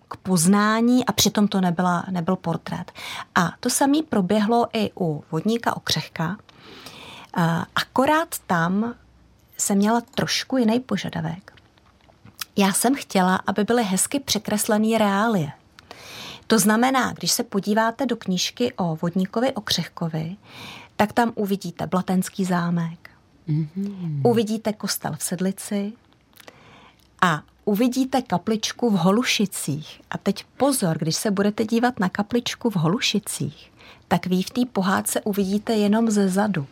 k 0.08 0.16
poznání 0.16 1.06
a 1.06 1.12
přitom 1.12 1.48
to 1.48 1.60
nebyla, 1.60 2.04
nebyl 2.10 2.36
portrét. 2.36 2.92
A 3.34 3.52
to 3.60 3.70
samé 3.70 3.98
proběhlo 4.08 4.66
i 4.72 4.90
u 5.00 5.24
vodníka 5.30 5.76
Okřehka, 5.76 6.36
akorát 7.74 8.28
tam 8.46 8.94
jsem 9.58 9.78
měla 9.78 10.00
trošku 10.00 10.56
jiný 10.56 10.80
požadavek. 10.80 11.52
Já 12.56 12.72
jsem 12.72 12.94
chtěla, 12.94 13.36
aby 13.46 13.64
byly 13.64 13.84
hezky 13.84 14.20
překreslené 14.20 14.98
reálie. 14.98 15.52
To 16.46 16.58
znamená, 16.58 17.12
když 17.12 17.32
se 17.32 17.44
podíváte 17.44 18.06
do 18.06 18.16
knížky 18.16 18.72
o 18.72 18.96
vodníkovi 18.96 19.52
Okřehkovi, 19.52 20.36
tak 20.96 21.12
tam 21.12 21.32
uvidíte 21.34 21.86
Blatenský 21.86 22.44
zámek, 22.44 23.10
mm-hmm. 23.48 24.20
uvidíte 24.24 24.72
kostel 24.72 25.12
v 25.18 25.22
Sedlici 25.22 25.92
a 27.22 27.42
uvidíte 27.64 28.22
kapličku 28.22 28.90
v 28.90 28.94
Holušicích. 28.94 30.00
A 30.10 30.18
teď 30.18 30.44
pozor, 30.56 30.98
když 30.98 31.16
se 31.16 31.30
budete 31.30 31.64
dívat 31.64 32.00
na 32.00 32.08
kapličku 32.08 32.70
v 32.70 32.76
Holušicích, 32.76 33.72
tak 34.08 34.26
vy 34.26 34.42
v 34.42 34.50
té 34.50 34.60
pohádce 34.72 35.20
uvidíte 35.20 35.72
jenom 35.72 36.10
ze 36.10 36.28
zadu. 36.28 36.66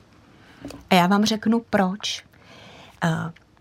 A 0.91 0.95
já 0.95 1.07
vám 1.07 1.25
řeknu 1.25 1.61
proč. 1.71 2.25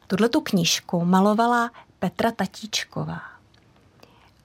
Tuhle 0.07 0.29
tu 0.29 0.41
knížku 0.41 1.05
malovala 1.05 1.71
Petra 1.99 2.31
Tatíčková. 2.31 3.21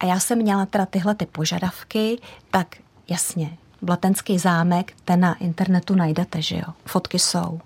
A 0.01 0.05
já 0.05 0.21
jsem 0.21 0.39
měla 0.39 0.67
teda 0.67 0.87
tyhle 0.87 1.15
ty 1.15 1.27
požadavky, 1.27 2.21
tak 2.51 2.77
jasně, 3.09 3.59
Blatenský 3.83 4.39
zámek, 4.39 4.93
ten 5.05 5.21
na 5.21 5.35
internetu 5.35 5.95
najdete, 5.95 6.43
že 6.43 6.57
jo? 6.57 6.75
Fotky 6.85 7.19
jsou. 7.19 7.61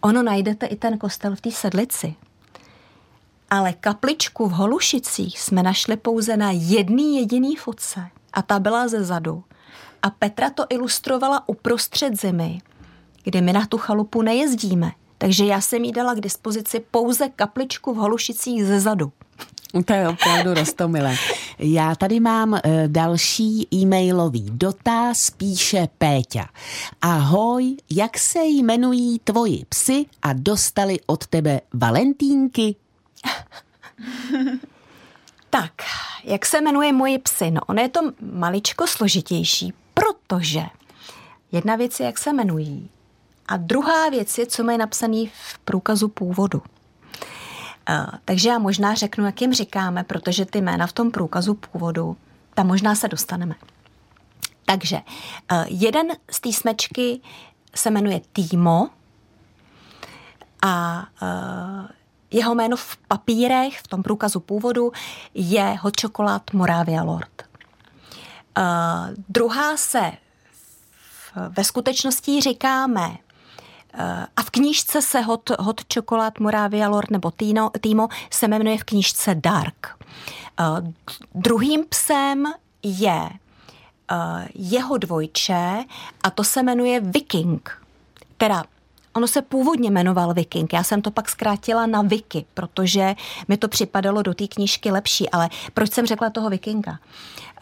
ono 0.00 0.22
najdete 0.22 0.66
i 0.66 0.76
ten 0.76 0.98
kostel 0.98 1.36
v 1.36 1.40
té 1.40 1.50
sedlici. 1.50 2.14
Ale 3.50 3.72
kapličku 3.72 4.48
v 4.48 4.52
Holušicích 4.52 5.40
jsme 5.40 5.62
našli 5.62 5.96
pouze 5.96 6.36
na 6.36 6.50
jedný 6.50 7.16
jediný 7.16 7.56
fotce 7.56 8.06
a 8.32 8.42
ta 8.42 8.58
byla 8.58 8.88
ze 8.88 9.04
zadu. 9.04 9.44
A 10.02 10.10
Petra 10.10 10.50
to 10.50 10.64
ilustrovala 10.70 11.48
uprostřed 11.48 12.20
zimy, 12.20 12.62
kdy 13.24 13.40
my 13.40 13.52
na 13.52 13.66
tu 13.66 13.78
chalupu 13.78 14.22
nejezdíme. 14.22 14.92
Takže 15.18 15.44
já 15.44 15.60
jsem 15.60 15.84
jí 15.84 15.92
dala 15.92 16.14
k 16.14 16.20
dispozici 16.20 16.80
pouze 16.90 17.28
kapličku 17.28 17.94
v 17.94 17.96
Holušicích 17.96 18.64
ze 18.64 18.80
zadu. 18.80 19.12
To 19.84 19.92
je 19.92 20.08
opravdu 20.08 20.54
rostomilé. 20.54 21.16
Já 21.58 21.94
tady 21.94 22.20
mám 22.20 22.54
e, 22.54 22.60
další 22.86 23.68
e-mailový 23.74 24.50
dotaz, 24.50 25.30
píše 25.30 25.88
Péťa. 25.98 26.48
Ahoj, 27.02 27.76
jak 27.90 28.18
se 28.18 28.38
jmenují 28.44 29.18
tvoji 29.18 29.64
psy 29.68 30.06
a 30.22 30.32
dostali 30.32 30.98
od 31.06 31.26
tebe 31.26 31.60
valentínky? 31.74 32.76
tak, 35.50 35.72
jak 36.24 36.46
se 36.46 36.60
jmenuje 36.60 36.92
moji 36.92 37.18
psy? 37.18 37.50
No, 37.50 37.60
ono 37.66 37.82
je 37.82 37.88
to 37.88 38.00
maličko 38.32 38.86
složitější, 38.86 39.72
protože 39.94 40.62
jedna 41.52 41.76
věc 41.76 42.00
je, 42.00 42.06
jak 42.06 42.18
se 42.18 42.30
jmenují. 42.30 42.90
A 43.48 43.56
druhá 43.56 44.08
věc 44.08 44.38
je, 44.38 44.46
co 44.46 44.64
mají 44.64 44.78
napsaný 44.78 45.30
v 45.34 45.58
průkazu 45.58 46.08
původu. 46.08 46.62
Takže 48.24 48.48
já 48.48 48.58
možná 48.58 48.94
řeknu, 48.94 49.24
jak 49.26 49.40
jim 49.40 49.52
říkáme, 49.52 50.04
protože 50.04 50.44
ty 50.44 50.60
jména 50.60 50.86
v 50.86 50.92
tom 50.92 51.10
průkazu 51.10 51.54
původu, 51.54 52.16
tam 52.54 52.66
možná 52.66 52.94
se 52.94 53.08
dostaneme. 53.08 53.54
Takže 54.64 55.00
jeden 55.66 56.06
z 56.30 56.40
té 56.40 56.52
smečky 56.52 57.20
se 57.74 57.90
jmenuje 57.90 58.20
Týmo 58.32 58.88
a 60.62 61.06
jeho 62.30 62.54
jméno 62.54 62.76
v 62.76 62.96
papírech, 63.08 63.80
v 63.80 63.88
tom 63.88 64.02
průkazu 64.02 64.40
původu, 64.40 64.92
je 65.34 65.76
Hot 65.80 66.00
Chocolate 66.00 66.56
Moravia 66.56 67.02
Lord. 67.02 67.42
Uh, 68.58 68.64
druhá 69.28 69.76
se 69.76 70.12
v, 71.00 71.32
ve 71.56 71.64
skutečnosti 71.64 72.40
říkáme 72.40 73.08
uh, 73.08 73.14
a 74.36 74.42
v 74.42 74.50
knížce 74.50 75.02
se 75.02 75.20
Hot, 75.20 75.50
Hot 75.58 75.80
Chocolate 75.94 76.42
Moravia 76.42 76.88
Lord 76.88 77.10
nebo 77.10 77.30
Tino, 77.30 77.70
Timo 77.80 78.08
se 78.30 78.48
jmenuje 78.48 78.78
v 78.78 78.84
knížce 78.84 79.34
Dark. 79.34 79.96
Uh, 80.60 80.92
druhým 81.34 81.84
psem 81.88 82.52
je 82.82 83.30
jeho 84.54 84.98
dvojče 84.98 85.84
a 86.22 86.30
to 86.30 86.44
se 86.44 86.62
jmenuje 86.62 87.00
Viking. 87.00 87.82
Teda 88.36 88.64
Ono 89.12 89.28
se 89.28 89.42
původně 89.42 89.90
jmenoval 89.90 90.34
Viking, 90.34 90.72
já 90.72 90.82
jsem 90.82 91.02
to 91.02 91.10
pak 91.10 91.28
zkrátila 91.28 91.86
na 91.86 92.02
Vicky, 92.02 92.44
protože 92.54 93.14
mi 93.48 93.56
to 93.56 93.68
připadalo 93.68 94.22
do 94.22 94.34
té 94.34 94.48
knížky 94.48 94.90
lepší, 94.90 95.30
ale 95.30 95.48
proč 95.74 95.92
jsem 95.92 96.06
řekla 96.06 96.30
toho 96.30 96.50
Vikinga? 96.50 96.98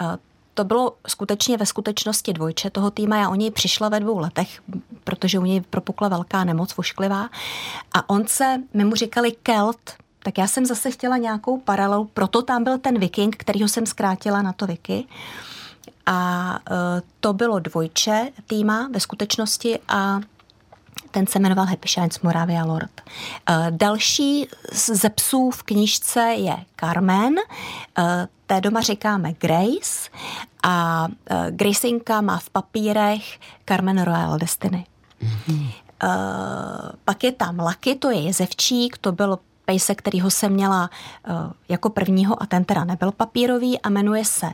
Eh, 0.00 0.18
to 0.54 0.64
bylo 0.64 0.96
skutečně 1.06 1.56
ve 1.56 1.66
skutečnosti 1.66 2.32
dvojče 2.32 2.70
toho 2.70 2.90
týma. 2.90 3.16
Já 3.16 3.28
o 3.28 3.34
něj 3.34 3.50
přišla 3.50 3.88
ve 3.88 4.00
dvou 4.00 4.18
letech, 4.18 4.62
protože 5.04 5.38
u 5.38 5.44
něj 5.44 5.60
propukla 5.60 6.08
velká 6.08 6.44
nemoc 6.44 6.76
vošklivá. 6.76 7.28
A 7.92 8.10
on 8.10 8.26
se, 8.26 8.62
my 8.74 8.84
mu 8.84 8.94
říkali 8.94 9.32
Kelt, 9.32 9.78
tak 10.22 10.38
já 10.38 10.46
jsem 10.46 10.66
zase 10.66 10.90
chtěla 10.90 11.16
nějakou 11.16 11.58
paralelu, 11.58 12.10
proto 12.14 12.42
tam 12.42 12.64
byl 12.64 12.78
ten 12.78 12.98
viking, 12.98 13.36
kterýho 13.36 13.68
jsem 13.68 13.86
zkrátila 13.86 14.42
na 14.42 14.52
to 14.52 14.66
Vicky. 14.66 15.04
A 16.06 16.50
uh, 16.70 16.76
to 17.20 17.32
bylo 17.32 17.58
dvojče 17.58 18.28
týma 18.46 18.88
ve 18.92 19.00
skutečnosti 19.00 19.78
a 19.88 20.20
ten 21.10 21.26
se 21.26 21.38
jmenoval 21.38 21.66
Happy 21.66 21.88
Shines 21.88 22.20
Moravia 22.20 22.64
Lord. 22.64 23.00
Eh, 23.48 23.66
další 23.70 24.48
ze 24.72 25.10
psů 25.10 25.50
v 25.50 25.62
knížce 25.62 26.20
je 26.20 26.56
Carmen, 26.80 27.34
eh, 27.98 28.28
té 28.46 28.60
doma 28.60 28.80
říkáme 28.80 29.32
Grace 29.32 30.10
a 30.62 31.06
eh, 31.30 31.46
Gracinka 31.50 32.20
má 32.20 32.38
v 32.38 32.50
papírech 32.50 33.38
Carmen 33.68 34.02
Royal 34.02 34.38
Destiny. 34.38 34.86
Mm-hmm. 35.22 35.70
Pak 37.04 37.24
je 37.24 37.32
tam 37.32 37.58
Lucky, 37.60 37.94
to 37.94 38.10
je 38.10 38.20
jezevčík, 38.20 38.98
to 38.98 39.12
byl 39.12 39.38
pejsek, 39.64 39.98
kterýho 39.98 40.30
jsem 40.30 40.52
měla 40.52 40.90
jako 41.68 41.90
prvního 41.90 42.42
a 42.42 42.46
ten 42.46 42.64
teda 42.64 42.84
nebyl 42.84 43.12
papírový 43.12 43.80
a 43.80 43.88
jmenuje 43.88 44.24
se 44.24 44.46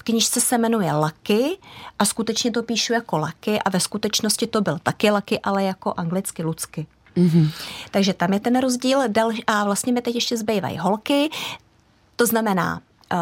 v 0.00 0.02
knižce 0.02 0.40
se 0.40 0.58
jmenuje 0.58 0.92
Lucky 0.92 1.58
a 1.98 2.04
skutečně 2.04 2.50
to 2.50 2.62
píšu 2.62 2.92
jako 2.92 3.18
Lucky 3.18 3.60
a 3.60 3.70
ve 3.70 3.80
skutečnosti 3.80 4.46
to 4.46 4.60
byl 4.60 4.78
taky 4.82 5.10
Lucky, 5.10 5.40
ale 5.40 5.64
jako 5.64 5.94
anglicky 5.96 6.42
Lucky. 6.42 6.86
Mm-hmm. 7.16 7.50
Takže 7.90 8.14
tam 8.14 8.32
je 8.32 8.40
ten 8.40 8.60
rozdíl. 8.60 9.00
A 9.46 9.64
vlastně 9.64 9.92
mi 9.92 10.02
teď 10.02 10.14
ještě 10.14 10.36
zbývají 10.36 10.78
holky, 10.78 11.30
to 12.16 12.26
znamená 12.26 12.80
uh, 13.12 13.18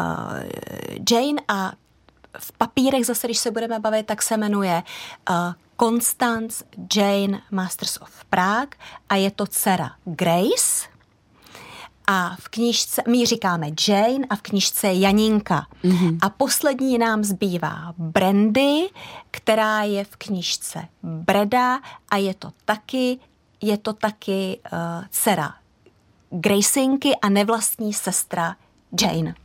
Jane 1.11 1.41
a 1.47 1.71
v 2.39 2.51
papírech 2.51 3.05
zase, 3.05 3.27
když 3.27 3.37
se 3.37 3.51
budeme 3.51 3.79
bavit, 3.79 4.05
tak 4.05 4.21
se 4.21 4.37
jmenuje 4.37 4.83
uh, 5.29 5.35
Constance 5.79 6.65
Jane 6.95 7.41
Masters 7.51 7.97
of 8.01 8.25
Prague 8.29 8.77
a 9.09 9.15
je 9.15 9.31
to 9.31 9.45
dcera 9.45 9.91
Grace, 10.05 10.88
a 12.11 12.35
v 12.39 12.47
knižce, 12.47 13.03
my 13.07 13.25
říkáme 13.25 13.67
Jane 13.87 14.25
a 14.29 14.35
v 14.35 14.41
knižce 14.41 14.87
je 14.87 14.99
Janinka. 14.99 15.67
Mm-hmm. 15.83 16.17
A 16.21 16.29
poslední 16.29 16.97
nám 16.97 17.23
zbývá 17.23 17.93
Brandy, 17.97 18.89
která 19.31 19.83
je 19.83 20.03
v 20.03 20.15
knižce 20.15 20.87
Breda 21.03 21.79
a 22.09 22.17
je 22.17 22.33
to 22.33 22.51
taky, 22.65 23.19
je 23.61 23.77
to 23.77 23.93
taky 23.93 24.59
uh, 24.73 24.79
dcera 25.09 25.53
Gracinky 26.29 27.15
a 27.15 27.29
nevlastní 27.29 27.93
sestra 27.93 28.55
Jane. 29.01 29.35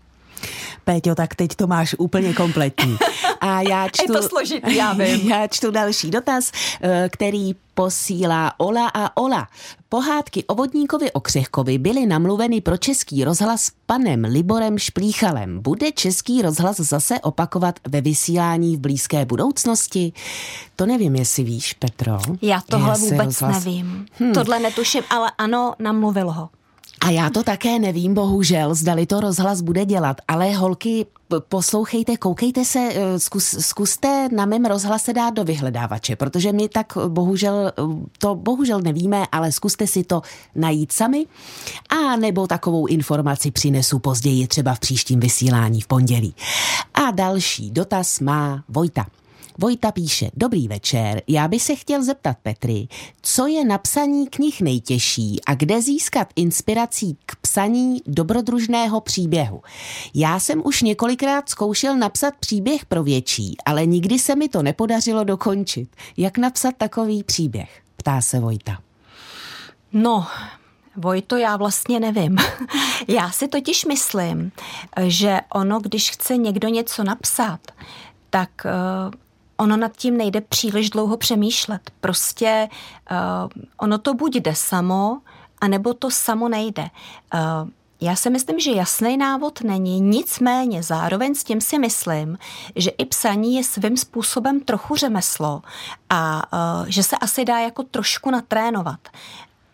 Péťo, 0.85 1.15
tak 1.15 1.35
teď 1.35 1.55
to 1.55 1.67
máš 1.67 1.95
úplně 1.99 2.35
kompletní. 2.35 2.97
A 3.41 3.61
já 3.61 3.89
čtu, 3.89 4.03
je 4.13 4.21
to 4.21 4.29
složitý, 4.29 4.77
já 4.77 4.93
vím. 4.93 5.29
Já 5.35 5.47
čtu 5.47 5.71
další 5.71 6.11
dotaz, 6.11 6.53
eh, 6.83 7.09
který 7.13 7.55
posílá 7.75 8.53
Ola 8.59 8.89
a 8.95 9.17
Ola. 9.17 9.49
Pohádky 9.89 10.45
o 10.45 10.55
vodníkovi 10.55 11.13
Okřehkovi 11.13 11.79
byly 11.79 12.07
namluveny 12.07 12.61
pro 12.61 12.77
český 12.77 13.25
rozhlas 13.25 13.71
panem 13.87 14.25
Liborem 14.25 14.79
Šplíchalem. 14.79 15.63
Bude 15.63 15.93
český 15.93 16.43
rozhlas 16.43 16.77
zase 16.77 17.21
opakovat 17.21 17.81
ve 17.89 18.01
vysílání 18.01 18.77
v 18.77 18.81
blízké 18.81 19.25
budoucnosti? 19.25 20.13
To 20.77 20.87
nevím, 20.87 21.15
jestli 21.17 21.45
víš, 21.45 21.73
Petro. 21.73 22.19
Já 22.43 22.61
tohle 22.69 22.99
vůbec 22.99 23.25
rozhlas... 23.25 23.65
nevím. 23.65 24.07
Hmm. 24.19 24.33
Tohle 24.33 24.59
netuším, 24.59 25.03
ale 25.11 25.33
ano, 25.39 25.75
namluvil 25.79 26.31
ho. 26.31 26.49
A 27.05 27.11
já 27.11 27.31
to 27.31 27.43
také 27.43 27.79
nevím, 27.79 28.15
bohužel, 28.15 28.75
zdali 28.75 29.07
to 29.07 29.21
rozhlas 29.21 29.61
bude 29.61 29.85
dělat, 29.85 30.17
ale 30.29 30.53
holky, 30.53 31.07
poslouchejte, 31.49 32.17
koukejte 32.17 32.65
se, 32.65 32.79
eh, 32.79 33.21
zkus, 33.21 33.57
zkuste 33.61 34.29
na 34.33 34.47
mém 34.47 34.65
rozhlase 34.65 35.13
dát 35.13 35.35
do 35.35 35.45
vyhledávače, 35.45 36.17
protože 36.17 36.53
my 36.53 36.69
tak 36.69 36.99
bohužel, 37.09 37.73
to 38.19 38.35
bohužel 38.35 38.81
nevíme, 38.81 39.27
ale 39.33 39.53
zkuste 39.53 39.87
si 39.87 40.05
to 40.05 40.23
najít 40.55 40.93
sami 40.93 41.27
a 41.89 42.17
nebo 42.17 42.47
takovou 42.47 42.87
informaci 42.87 43.51
přinesu 43.51 43.99
později, 43.99 44.47
třeba 44.47 44.75
v 44.75 44.81
příštím 44.81 45.21
vysílání 45.21 45.81
v 45.81 45.87
pondělí. 45.87 46.35
A 46.95 47.11
další 47.11 47.71
dotaz 47.71 48.21
má 48.21 48.65
Vojta. 48.69 49.07
Vojta 49.59 49.93
píše, 49.93 50.31
dobrý 50.37 50.69
večer, 50.69 51.23
já 51.29 51.49
bych 51.49 51.63
se 51.63 51.75
chtěl 51.77 52.03
zeptat 52.03 52.37
Petry, 52.43 52.89
co 53.23 53.47
je 53.47 53.65
na 53.65 53.79
psaní 53.79 54.29
knih 54.29 54.61
nejtěžší 54.61 55.41
a 55.47 55.55
kde 55.55 55.83
získat 55.83 56.29
inspirací 56.37 57.19
k 57.27 57.37
psaní 57.37 58.03
dobrodružného 58.07 59.01
příběhu. 59.01 59.63
Já 60.15 60.39
jsem 60.41 60.63
už 60.65 60.83
několikrát 60.83 61.49
zkoušel 61.49 61.97
napsat 61.97 62.35
příběh 62.41 62.85
pro 62.85 63.03
větší, 63.03 63.57
ale 63.65 63.87
nikdy 63.87 64.19
se 64.19 64.37
mi 64.37 64.49
to 64.49 64.63
nepodařilo 64.63 65.25
dokončit. 65.25 65.89
Jak 66.17 66.39
napsat 66.39 66.75
takový 66.79 67.23
příběh? 67.23 67.83
Ptá 67.97 68.21
se 68.21 68.41
Vojta. 68.41 68.79
No, 69.93 70.27
Vojto, 70.97 71.37
já 71.37 71.57
vlastně 71.57 72.01
nevím. 72.01 72.37
Já 73.09 73.31
si 73.31 73.49
totiž 73.49 73.85
myslím, 73.85 74.53
že 75.07 75.41
ono, 75.55 75.81
když 75.81 76.11
chce 76.11 76.37
někdo 76.37 76.69
něco 76.69 77.05
napsat, 77.05 77.61
tak 78.31 78.51
eh, 78.67 78.71
ono 79.57 79.77
nad 79.77 79.97
tím 79.97 80.17
nejde 80.17 80.41
příliš 80.41 80.91
dlouho 80.91 81.17
přemýšlet. 81.17 81.91
Prostě 82.01 82.69
uh, 83.11 83.17
ono 83.77 83.99
to 83.99 84.15
buď 84.15 84.37
jde 84.37 84.55
samo, 84.55 85.19
anebo 85.61 85.95
to 85.95 86.11
samo 86.11 86.49
nejde. 86.49 86.83
Uh, 87.35 87.69
já 88.01 88.17
si 88.17 88.31
myslím, 88.31 88.61
že 88.61 88.71
jasný 88.71 89.17
návod 89.17 89.61
není, 89.61 90.01
nicméně 90.01 90.83
zároveň 90.83 91.35
s 91.35 91.45
tím 91.45 91.61
si 91.61 91.79
myslím, 91.79 92.39
že 92.77 92.91
i 92.91 93.05
psaní 93.05 93.57
je 93.57 93.65
svým 93.65 93.97
způsobem 93.97 94.61
trochu 94.61 94.97
řemeslo 94.97 95.63
a 96.11 96.43
uh, 96.53 96.87
že 96.89 97.03
se 97.03 97.17
asi 97.17 97.45
dá 97.45 97.59
jako 97.59 97.83
trošku 97.83 98.31
natrénovat 98.31 99.01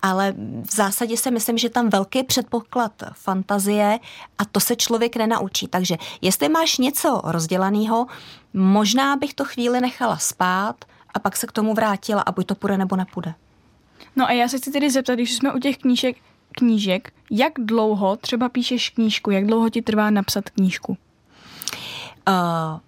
ale 0.02 0.34
v 0.62 0.74
zásadě 0.74 1.16
si 1.16 1.30
myslím, 1.30 1.58
že 1.58 1.70
tam 1.70 1.88
velký 1.88 2.22
předpoklad 2.22 2.92
fantazie 3.12 3.98
a 4.38 4.44
to 4.44 4.60
se 4.60 4.76
člověk 4.76 5.16
nenaučí. 5.16 5.68
Takže 5.68 5.96
jestli 6.22 6.48
máš 6.48 6.78
něco 6.78 7.20
rozdělaného, 7.24 8.06
možná 8.54 9.16
bych 9.16 9.34
to 9.34 9.44
chvíli 9.44 9.80
nechala 9.80 10.16
spát 10.16 10.84
a 11.14 11.18
pak 11.18 11.36
se 11.36 11.46
k 11.46 11.52
tomu 11.52 11.74
vrátila 11.74 12.22
a 12.22 12.32
buď 12.32 12.46
to 12.46 12.54
půjde 12.54 12.78
nebo 12.78 12.96
nepůjde. 12.96 13.34
No 14.16 14.26
a 14.26 14.32
já 14.32 14.48
se 14.48 14.58
chci 14.58 14.70
tedy 14.70 14.90
zeptat, 14.90 15.14
když 15.14 15.34
jsme 15.34 15.52
u 15.52 15.58
těch 15.58 15.78
knížek, 15.78 16.16
knížek, 16.52 17.12
jak 17.30 17.52
dlouho 17.58 18.16
třeba 18.16 18.48
píšeš 18.48 18.90
knížku, 18.90 19.30
jak 19.30 19.46
dlouho 19.46 19.70
ti 19.70 19.82
trvá 19.82 20.10
napsat 20.10 20.50
knížku? 20.50 20.96
Uh, 22.28 22.80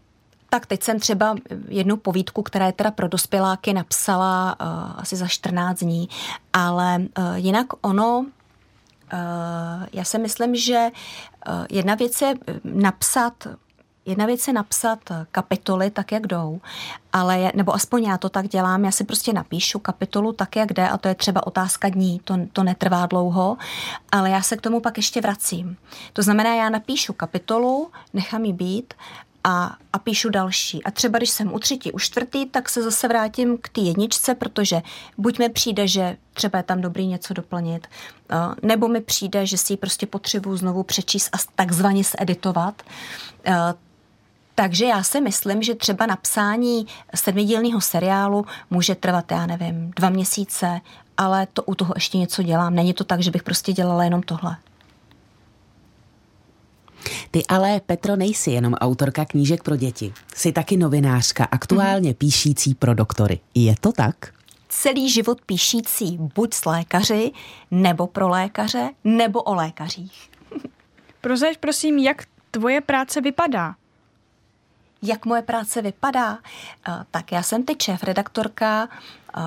tak 0.52 0.66
teď 0.66 0.82
jsem 0.82 1.00
třeba 1.00 1.36
jednu 1.68 1.96
povídku, 1.96 2.42
která 2.42 2.66
je 2.66 2.72
teda 2.72 2.90
pro 2.90 3.08
dospěláky, 3.08 3.72
napsala 3.72 4.56
uh, 4.60 4.66
asi 4.96 5.16
za 5.16 5.28
14 5.28 5.78
dní, 5.78 6.08
ale 6.52 6.98
uh, 6.98 7.34
jinak 7.34 7.66
ono, 7.80 8.18
uh, 8.18 8.26
já 9.92 10.04
si 10.04 10.18
myslím, 10.18 10.56
že 10.56 10.88
uh, 11.48 11.66
jedna 11.70 11.94
věc 11.94 12.22
je 12.22 12.34
napsat 12.64 13.46
Jedna 14.06 14.26
věc 14.26 14.46
je 14.48 14.52
napsat 14.52 14.98
kapitoly 15.30 15.90
tak, 15.90 16.12
jak 16.12 16.26
jdou, 16.26 16.60
ale, 17.12 17.52
nebo 17.54 17.74
aspoň 17.74 18.04
já 18.04 18.18
to 18.18 18.28
tak 18.28 18.48
dělám, 18.48 18.84
já 18.84 18.90
si 18.90 19.04
prostě 19.04 19.32
napíšu 19.32 19.78
kapitolu 19.78 20.32
tak, 20.32 20.56
jak 20.56 20.72
jde 20.72 20.88
a 20.88 20.98
to 20.98 21.08
je 21.08 21.14
třeba 21.14 21.46
otázka 21.46 21.88
dní, 21.88 22.20
to, 22.24 22.38
to 22.52 22.62
netrvá 22.62 23.06
dlouho, 23.06 23.56
ale 24.12 24.30
já 24.30 24.42
se 24.42 24.56
k 24.56 24.60
tomu 24.60 24.80
pak 24.80 24.96
ještě 24.96 25.20
vracím. 25.20 25.76
To 26.12 26.22
znamená, 26.22 26.54
já 26.54 26.68
napíšu 26.68 27.12
kapitolu, 27.12 27.90
nechám 28.12 28.44
ji 28.44 28.52
být 28.52 28.94
a, 29.44 29.76
a 29.92 29.98
píšu 29.98 30.28
další. 30.30 30.84
A 30.84 30.90
třeba 30.90 31.18
když 31.18 31.30
jsem 31.30 31.54
u 31.54 31.58
třetí, 31.58 31.92
u 31.92 31.98
čtvrtý, 31.98 32.46
tak 32.46 32.68
se 32.68 32.82
zase 32.82 33.08
vrátím 33.08 33.58
k 33.58 33.68
té 33.68 33.80
jedničce, 33.80 34.34
protože 34.34 34.82
buď 35.18 35.38
mi 35.38 35.48
přijde, 35.48 35.88
že 35.88 36.16
třeba 36.34 36.56
je 36.56 36.62
tam 36.62 36.80
dobrý 36.80 37.06
něco 37.06 37.34
doplnit, 37.34 37.86
nebo 38.62 38.88
mi 38.88 39.00
přijde, 39.00 39.46
že 39.46 39.58
si 39.58 39.72
ji 39.72 39.76
prostě 39.76 40.06
potřebuju 40.06 40.56
znovu 40.56 40.82
přečíst 40.82 41.28
a 41.32 41.38
takzvaně 41.54 42.02
editovat. 42.18 42.82
Takže 44.54 44.84
já 44.84 45.02
si 45.02 45.20
myslím, 45.20 45.62
že 45.62 45.74
třeba 45.74 46.06
napsání 46.06 46.86
sedmidílného 47.14 47.80
seriálu 47.80 48.46
může 48.70 48.94
trvat, 48.94 49.30
já 49.30 49.46
nevím, 49.46 49.90
dva 49.96 50.08
měsíce, 50.08 50.80
ale 51.16 51.46
to 51.52 51.62
u 51.62 51.74
toho 51.74 51.92
ještě 51.96 52.18
něco 52.18 52.42
dělám. 52.42 52.74
Není 52.74 52.94
to 52.94 53.04
tak, 53.04 53.22
že 53.22 53.30
bych 53.30 53.42
prostě 53.42 53.72
dělala 53.72 54.04
jenom 54.04 54.22
tohle. 54.22 54.56
Ty 57.30 57.46
ale, 57.46 57.80
Petro, 57.86 58.16
nejsi 58.16 58.50
jenom 58.50 58.74
autorka 58.74 59.24
knížek 59.24 59.62
pro 59.62 59.76
děti. 59.76 60.14
Jsi 60.34 60.52
taky 60.52 60.76
novinářka, 60.76 61.44
aktuálně 61.50 62.08
mm. 62.08 62.14
píšící 62.14 62.74
pro 62.74 62.94
doktory. 62.94 63.40
Je 63.54 63.74
to 63.80 63.92
tak? 63.92 64.34
Celý 64.68 65.10
život 65.10 65.40
píšící 65.46 66.18
buď 66.34 66.54
s 66.54 66.64
lékaři, 66.64 67.32
nebo 67.70 68.06
pro 68.06 68.28
lékaře, 68.28 68.90
nebo 69.04 69.42
o 69.42 69.54
lékařích. 69.54 70.30
Prozaď 71.20 71.56
prosím, 71.56 71.98
jak 71.98 72.24
tvoje 72.50 72.80
práce 72.80 73.20
vypadá? 73.20 73.74
Jak 75.02 75.26
moje 75.26 75.42
práce 75.42 75.82
vypadá? 75.82 76.38
Eh, 76.88 76.92
tak 77.10 77.32
já 77.32 77.42
jsem 77.42 77.64
teď 77.64 77.82
šéf 77.82 78.02
redaktorka 78.02 78.88
eh, 79.36 79.40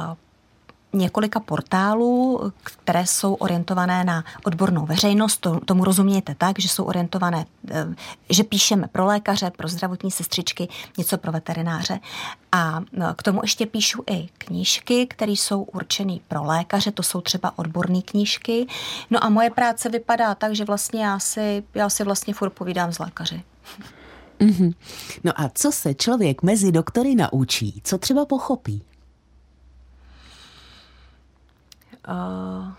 několika 0.98 1.40
portálů, 1.40 2.42
které 2.64 3.08
jsou 3.08 3.34
orientované 3.34 4.04
na 4.04 4.24
odbornou 4.44 4.86
veřejnost. 4.86 5.48
Tomu 5.66 5.84
rozumějte 5.84 6.36
tak, 6.36 6.60
že 6.60 6.68
jsou 6.68 6.84
orientované, 6.84 7.46
eh, 7.72 7.86
že 8.30 8.44
píšeme 8.44 8.88
pro 8.88 9.06
lékaře, 9.06 9.52
pro 9.58 9.68
zdravotní 9.68 10.12
sestřičky, 10.12 10.68
něco 10.98 11.18
pro 11.18 11.32
veterináře. 11.32 12.00
A 12.52 12.82
k 13.16 13.24
tomu 13.24 13.40
ještě 13.44 13.66
píšu 13.66 14.04
i 14.12 14.28
knížky, 14.38 15.08
které 15.08 15.32
jsou 15.32 15.64
určené 15.64 16.18
pro 16.28 16.44
lékaře, 16.44 16.92
to 16.92 17.04
jsou 17.04 17.22
třeba 17.22 17.54
odborné 17.56 18.02
knížky. 18.02 18.68
No 19.10 19.24
a 19.24 19.30
moje 19.30 19.50
práce 19.50 19.90
vypadá 19.90 20.36
tak, 20.36 20.56
že 20.56 20.66
vlastně 20.66 21.06
já 21.06 21.20
si, 21.20 21.64
já 21.74 21.90
si 21.90 22.04
vlastně 22.04 22.34
furt 22.34 22.50
povídám 22.50 22.94
s 22.94 23.00
lékaři. 23.00 23.44
Mm-hmm. 24.40 24.74
No 25.24 25.42
a 25.42 25.52
co 25.54 25.72
se 25.72 25.94
člověk 25.94 26.44
mezi 26.44 26.72
doktory 26.72 27.16
naučí? 27.16 27.82
Co 27.84 27.98
třeba 27.98 28.26
pochopí? 28.26 28.84
Uh, 32.08 32.72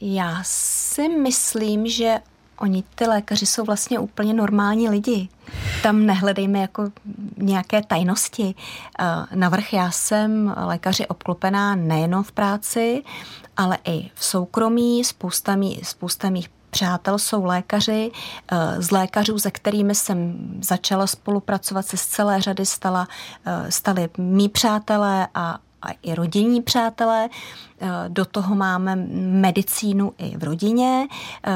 já 0.00 0.38
si 0.44 1.08
myslím, 1.08 1.86
že 1.86 2.20
oni, 2.58 2.84
ty 2.94 3.06
lékaři, 3.06 3.46
jsou 3.46 3.64
vlastně 3.64 3.98
úplně 3.98 4.34
normální 4.34 4.88
lidi. 4.88 5.28
Tam 5.82 6.06
nehledejme 6.06 6.58
jako 6.58 6.90
nějaké 7.36 7.82
tajnosti. 7.82 8.54
Uh, 9.00 9.26
navrch 9.34 9.72
já 9.72 9.90
jsem 9.90 10.54
lékaři 10.56 11.06
obklopená 11.06 11.74
nejenom 11.74 12.22
v 12.22 12.32
práci, 12.32 13.02
ale 13.56 13.78
i 13.84 14.10
v 14.14 14.24
soukromí. 14.24 15.04
Spousta, 15.04 15.56
mý, 15.56 15.80
spousta 15.84 16.30
mých 16.30 16.48
přátel 16.72 17.18
jsou 17.18 17.44
lékaři. 17.44 18.10
Eh, 18.52 18.82
z 18.82 18.90
lékařů, 18.90 19.38
se 19.38 19.50
kterými 19.50 19.94
jsem 19.94 20.38
začala 20.60 21.06
spolupracovat, 21.06 21.86
se 21.86 21.96
z 21.96 22.06
celé 22.06 22.40
řady 22.40 22.66
stala, 22.66 23.08
eh, 23.46 23.70
stali 23.70 24.08
mý 24.18 24.48
přátelé 24.48 25.28
a 25.34 25.58
i 26.02 26.14
rodinní 26.14 26.62
přátelé. 26.62 27.28
Eh, 27.80 27.88
do 28.08 28.24
toho 28.24 28.54
máme 28.54 28.96
medicínu 29.40 30.12
i 30.18 30.36
v 30.36 30.44
rodině, 30.44 31.08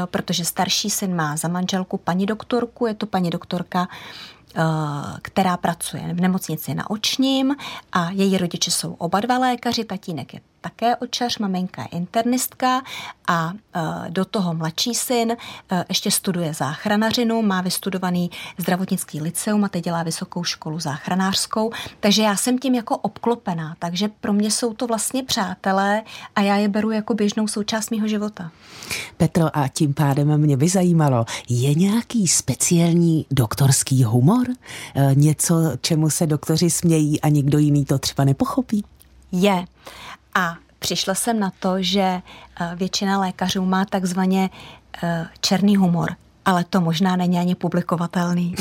protože 0.05 0.45
starší 0.45 0.91
syn 0.91 1.17
má 1.17 1.37
za 1.37 1.49
manželku 1.49 1.97
paní 1.97 2.27
doktorku, 2.27 2.87
je 2.87 2.95
to 2.95 3.07
paní 3.07 3.31
doktorka 3.31 3.89
která 5.23 5.57
pracuje 5.57 6.03
v 6.15 6.21
nemocnici 6.21 6.75
na 6.75 6.91
očním 6.91 7.57
a 7.93 8.11
její 8.11 8.39
rodiče 8.39 8.71
jsou 8.71 8.93
oba 8.93 9.21
dva 9.21 9.39
lékaři, 9.39 9.85
tatínek 9.85 10.35
je 10.35 10.41
také 10.67 10.97
očař, 10.97 11.39
maminka 11.39 11.83
je 11.83 11.99
internistka 11.99 12.83
a 13.29 13.53
e, 13.53 14.11
do 14.11 14.25
toho 14.25 14.55
mladší 14.55 14.95
syn 14.95 15.33
e, 15.33 15.37
ještě 15.89 16.11
studuje 16.11 16.55
záchranařinu, 16.55 17.43
má 17.43 17.61
vystudovaný 17.61 18.31
zdravotnický 18.59 19.21
liceum 19.21 19.65
a 19.65 19.69
teď 19.69 19.85
dělá 19.85 20.03
vysokou 20.03 20.45
školu 20.45 20.81
záchranářskou, 20.81 21.71
takže 22.01 22.23
já 22.23 22.37
jsem 22.37 22.59
tím 22.59 22.75
jako 22.75 22.97
obklopená, 22.97 23.77
takže 23.79 24.09
pro 24.09 24.33
mě 24.33 24.51
jsou 24.51 24.75
to 24.75 24.87
vlastně 24.87 25.23
přátelé 25.23 26.03
a 26.37 26.41
já 26.41 26.57
je 26.57 26.69
beru 26.69 26.91
jako 26.91 27.15
běžnou 27.15 27.49
součást 27.49 27.91
mého 27.91 28.09
života. 28.09 28.51
Petro, 29.17 29.57
a 29.57 29.69
tím 29.69 29.95
pádem 29.95 30.39
mě 30.39 30.57
by 30.57 30.69
zajímalo, 30.69 31.25
je 31.49 31.75
nějaký 31.75 32.29
speciální 32.29 33.27
doktorský 33.31 34.05
humor? 34.05 34.47
E, 34.95 35.15
něco, 35.15 35.55
čemu 35.81 36.11
se 36.11 36.27
doktoři 36.27 36.71
smějí 36.71 37.21
a 37.21 37.29
nikdo 37.29 37.59
jiný 37.59 37.85
to 37.85 37.99
třeba 37.99 38.25
nepochopí? 38.25 38.85
Je. 39.33 39.65
A 40.37 40.57
přišla 40.79 41.15
jsem 41.15 41.41
na 41.41 41.53
to, 41.61 41.75
že 41.79 42.01
eh, 42.01 42.23
většina 42.75 43.21
lékařů 43.21 43.65
má 43.65 43.85
takzvaně 43.85 44.51
eh, 45.03 45.27
černý 45.41 45.77
humor, 45.77 46.11
ale 46.45 46.65
to 46.65 46.81
možná 46.81 47.17
není 47.17 47.39
ani 47.39 47.55
publikovatelný. 47.55 48.55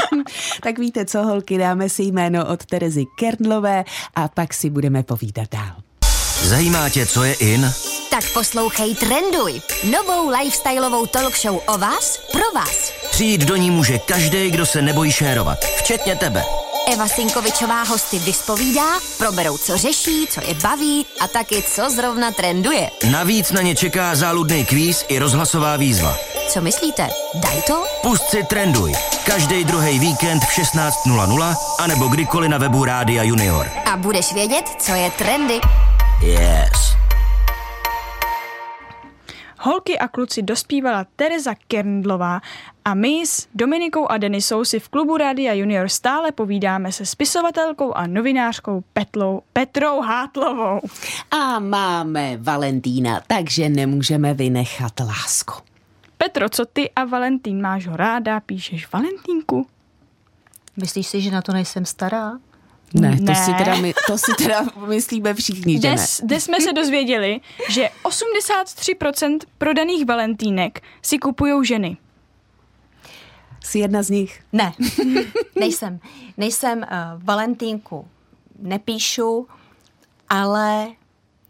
tak 0.62 0.78
víte 0.78 1.04
co, 1.04 1.22
holky, 1.22 1.58
dáme 1.58 1.88
si 1.88 2.02
jméno 2.02 2.46
od 2.46 2.66
Terezy 2.66 3.04
Kernlové 3.18 3.84
a 4.14 4.28
pak 4.28 4.54
si 4.54 4.70
budeme 4.70 5.02
povídat 5.02 5.48
dál. 5.52 5.76
Zajímá 6.42 6.88
tě, 6.88 7.06
co 7.06 7.24
je 7.24 7.34
in? 7.34 7.72
Tak 8.10 8.24
poslouchej 8.32 8.94
Trenduj, 8.94 9.60
novou 9.90 10.30
lifestyleovou 10.30 11.06
talk 11.06 11.38
show 11.38 11.60
o 11.66 11.78
vás, 11.78 12.18
pro 12.32 12.52
vás. 12.54 12.92
Přijít 13.10 13.40
do 13.40 13.56
ní 13.56 13.70
může 13.70 13.98
každý, 13.98 14.50
kdo 14.50 14.66
se 14.66 14.82
nebojí 14.82 15.12
šérovat, 15.12 15.58
včetně 15.64 16.16
tebe. 16.16 16.67
Eva 16.92 17.08
Sinkovičová 17.08 17.82
hosty 17.82 18.18
vyspovídá, 18.18 18.86
proberou, 19.18 19.58
co 19.58 19.76
řeší, 19.76 20.26
co 20.30 20.40
je 20.40 20.54
baví 20.54 21.06
a 21.20 21.28
taky, 21.28 21.62
co 21.62 21.90
zrovna 21.90 22.32
trenduje. 22.32 22.90
Navíc 23.10 23.52
na 23.52 23.62
ně 23.62 23.74
čeká 23.74 24.14
záludný 24.14 24.64
kvíz 24.64 25.04
i 25.08 25.18
rozhlasová 25.18 25.76
výzva. 25.76 26.16
Co 26.48 26.60
myslíte? 26.60 27.08
Daj 27.34 27.62
to? 27.62 27.84
Pust 28.02 28.30
si 28.30 28.44
Trenduj. 28.44 28.92
Každý 29.26 29.64
druhý 29.64 29.98
víkend 29.98 30.40
v 30.44 30.58
16.00 30.58 31.56
anebo 31.78 32.08
kdykoliv 32.08 32.50
na 32.50 32.58
webu 32.58 32.84
Rádia 32.84 33.22
Junior. 33.22 33.70
A 33.84 33.96
budeš 33.96 34.32
vědět, 34.32 34.64
co 34.78 34.92
je 34.92 35.10
trendy. 35.10 35.60
Yes. 36.22 36.97
Holky 39.60 39.98
a 39.98 40.08
kluci 40.08 40.42
dospívala 40.42 41.06
Tereza 41.16 41.54
Kerndlová 41.68 42.40
a 42.84 42.94
my 42.94 43.26
s 43.26 43.48
Dominikou 43.54 44.06
a 44.10 44.18
Denisou 44.18 44.64
si 44.64 44.80
v 44.80 44.88
klubu 44.88 45.16
Rádia 45.16 45.52
Junior 45.52 45.88
stále 45.88 46.32
povídáme 46.32 46.92
se 46.92 47.06
spisovatelkou 47.06 47.92
a 47.92 48.06
novinářkou 48.06 48.84
Petlou, 48.92 49.42
Petrou 49.52 50.00
Hátlovou. 50.00 50.80
A 51.30 51.58
máme 51.58 52.36
Valentína, 52.36 53.20
takže 53.26 53.68
nemůžeme 53.68 54.34
vynechat 54.34 55.00
lásku. 55.00 55.54
Petro, 56.18 56.48
co 56.48 56.64
ty 56.64 56.90
a 56.90 57.04
Valentín 57.04 57.62
máš 57.62 57.86
ho 57.86 57.96
ráda? 57.96 58.40
Píšeš 58.40 58.92
Valentínku? 58.92 59.66
Myslíš 60.76 61.06
si, 61.06 61.20
že 61.20 61.30
na 61.30 61.42
to 61.42 61.52
nejsem 61.52 61.84
stará? 61.84 62.38
Ne, 62.94 63.16
to, 63.16 63.22
ne. 63.22 63.34
Si 63.34 63.54
teda 63.54 63.76
my, 63.76 63.94
to 64.06 64.18
si 64.18 64.34
teda 64.38 64.66
myslíme 64.86 65.34
všichni, 65.34 65.74
že 65.74 65.90
Des, 65.90 66.20
ne. 66.20 66.26
Dnes 66.26 66.44
jsme 66.44 66.60
se 66.60 66.72
dozvěděli, 66.72 67.40
že 67.70 67.88
83% 68.04 69.38
prodaných 69.58 70.06
valentínek 70.06 70.82
si 71.02 71.18
kupují 71.18 71.66
ženy. 71.66 71.96
Jsi 73.64 73.78
jedna 73.78 74.02
z 74.02 74.10
nich? 74.10 74.40
Ne, 74.52 74.72
nejsem. 75.60 76.00
Nejsem 76.36 76.78
uh, 76.78 76.86
Valentínku, 77.22 78.08
nepíšu, 78.58 79.48
ale 80.28 80.88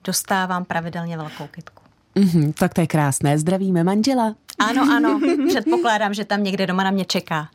dostávám 0.04 0.64
pravidelně 0.64 1.16
velkou 1.16 1.46
kytku. 1.46 1.77
Mm-hmm, 2.18 2.52
tak 2.52 2.74
to 2.74 2.80
je 2.80 2.86
krásné. 2.86 3.38
Zdravíme 3.38 3.84
manžela. 3.84 4.34
Ano, 4.58 4.82
ano. 4.92 5.20
Předpokládám, 5.48 6.14
že 6.14 6.24
tam 6.24 6.42
někde 6.42 6.66
doma 6.66 6.84
na 6.84 6.90
mě 6.90 7.04
čeká. 7.04 7.48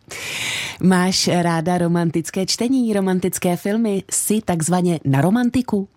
Máš 0.84 1.28
ráda 1.28 1.78
romantické 1.78 2.46
čtení, 2.46 2.94
romantické 2.94 3.58
filmy? 3.58 4.04
Jsi 4.12 4.42
takzvaně 4.42 5.00
na 5.06 5.22
romantiku? 5.22 5.88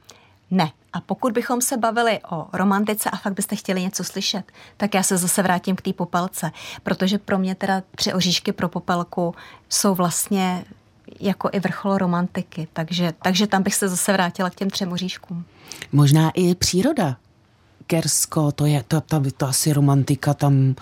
Ne, 0.50 0.70
A 0.92 1.00
pokud 1.00 1.32
bychom 1.32 1.60
se 1.60 1.76
bavili 1.76 2.18
o 2.30 2.46
romantice 2.52 3.10
a 3.10 3.16
fakt 3.16 3.34
byste 3.34 3.56
chtěli 3.56 3.82
něco 3.82 4.04
slyšet, 4.04 4.52
tak 4.76 4.94
já 4.94 5.02
se 5.02 5.16
zase 5.16 5.42
vrátím 5.42 5.76
k 5.76 5.82
té 5.82 5.92
popelce, 5.92 6.50
protože 6.82 7.18
pro 7.18 7.38
mě 7.38 7.54
teda 7.54 7.82
tři 7.94 8.12
oříšky 8.12 8.52
pro 8.52 8.68
popelku 8.68 9.34
jsou 9.68 9.94
vlastně 9.94 10.64
jako 11.20 11.50
i 11.52 11.60
vrchol 11.60 11.98
romantiky, 11.98 12.68
takže, 12.72 13.12
takže 13.22 13.46
tam 13.46 13.62
bych 13.62 13.74
se 13.74 13.88
zase 13.88 14.12
vrátila 14.12 14.50
k 14.50 14.54
těm 14.54 14.70
třem 14.70 14.92
oříškům. 14.92 15.44
Možná 15.92 16.30
i 16.30 16.54
příroda. 16.54 17.16
Kersko, 17.86 18.52
to 18.52 18.66
je 18.66 18.84
to, 18.88 19.00
to, 19.00 19.22
to 19.36 19.46
asi 19.46 19.72
romantika 19.72 20.34
tam 20.34 20.74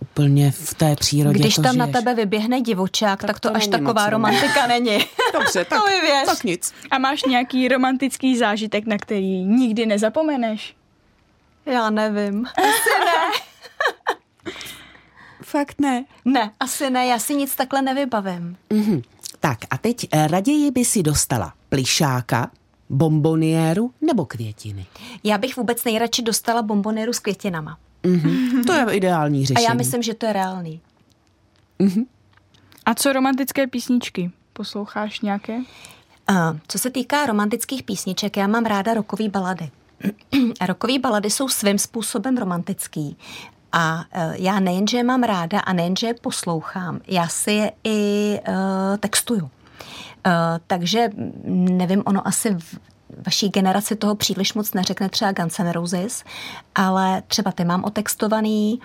úplně 0.00 0.50
v 0.50 0.74
té 0.74 0.96
přírodě. 0.96 1.38
Když 1.38 1.54
to 1.54 1.62
tam 1.62 1.72
žiješ. 1.74 1.86
na 1.86 2.00
tebe 2.00 2.14
vyběhne 2.14 2.60
divočák, 2.60 3.20
tak, 3.20 3.26
tak 3.26 3.40
to, 3.40 3.48
to 3.50 3.56
až 3.56 3.66
taková 3.66 3.92
moc, 3.92 4.04
ne? 4.04 4.10
romantika 4.10 4.66
není. 4.66 4.98
Dobře, 5.32 5.64
tak, 5.64 5.80
To 5.80 5.86
věř. 5.86 6.26
tak 6.26 6.44
nic. 6.44 6.72
A 6.90 6.98
máš 6.98 7.22
nějaký 7.24 7.68
romantický 7.68 8.36
zážitek, 8.38 8.86
na 8.86 8.98
který 8.98 9.44
nikdy 9.44 9.86
nezapomeneš? 9.86 10.74
Já 11.66 11.90
nevím. 11.90 12.46
Fakt 15.42 15.80
ne. 15.80 16.04
Ne, 16.24 16.50
asi 16.60 16.90
ne, 16.90 17.06
já 17.06 17.18
si 17.18 17.34
nic 17.34 17.56
takhle 17.56 17.82
nevybavím. 17.82 18.56
Mhm. 18.70 19.02
Tak 19.40 19.58
a 19.70 19.78
teď 19.78 20.06
eh, 20.12 20.28
raději 20.28 20.70
by 20.70 20.84
si 20.84 21.02
dostala 21.02 21.52
plišáka, 21.68 22.50
bomboniéru 22.92 23.90
nebo 24.00 24.26
květiny. 24.26 24.86
Já 25.24 25.38
bych 25.38 25.56
vůbec 25.56 25.84
nejradši 25.84 26.22
dostala 26.22 26.62
bombonéru 26.62 27.12
s 27.12 27.18
květinama. 27.18 27.78
Mhm. 28.06 28.64
To 28.64 28.72
je 28.72 28.96
ideální 28.96 29.42
A 29.42 29.46
řešení. 29.46 29.64
já 29.64 29.74
myslím, 29.74 30.02
že 30.02 30.14
to 30.14 30.26
je 30.26 30.32
reálný. 30.32 30.80
A 32.86 32.94
co 32.94 33.12
romantické 33.12 33.66
písničky? 33.66 34.30
Posloucháš 34.52 35.20
nějaké? 35.20 35.56
Uh, 35.56 36.36
co 36.68 36.78
se 36.78 36.90
týká 36.90 37.26
romantických 37.26 37.82
písniček, 37.82 38.36
já 38.36 38.46
mám 38.46 38.64
ráda 38.64 38.94
rokové 38.94 39.28
balady. 39.28 39.70
rokové 40.68 40.98
balady 40.98 41.30
jsou 41.30 41.48
svým 41.48 41.78
způsobem 41.78 42.36
romantický. 42.36 43.16
A 43.72 43.96
uh, 43.98 44.32
já 44.34 44.60
nejenže 44.60 44.96
je 44.96 45.04
mám 45.04 45.22
ráda 45.22 45.60
a 45.60 45.72
nejenže 45.72 46.06
je 46.06 46.14
poslouchám, 46.14 47.00
já 47.06 47.28
si 47.28 47.52
je 47.52 47.72
i 47.84 48.38
uh, 48.48 48.54
textuju. 49.00 49.50
Uh, 50.26 50.32
takže 50.66 51.08
nevím, 51.44 52.02
ono 52.06 52.28
asi 52.28 52.54
v 52.54 52.78
vaší 53.26 53.48
generaci 53.48 53.96
toho 53.96 54.14
příliš 54.14 54.54
moc 54.54 54.74
neřekne 54.74 55.08
třeba 55.08 55.32
Guns 55.32 55.58
N' 55.58 55.70
Roses, 55.70 56.24
ale 56.74 57.22
třeba 57.26 57.52
ty 57.52 57.64
mám 57.64 57.84
otextovaný, 57.84 58.80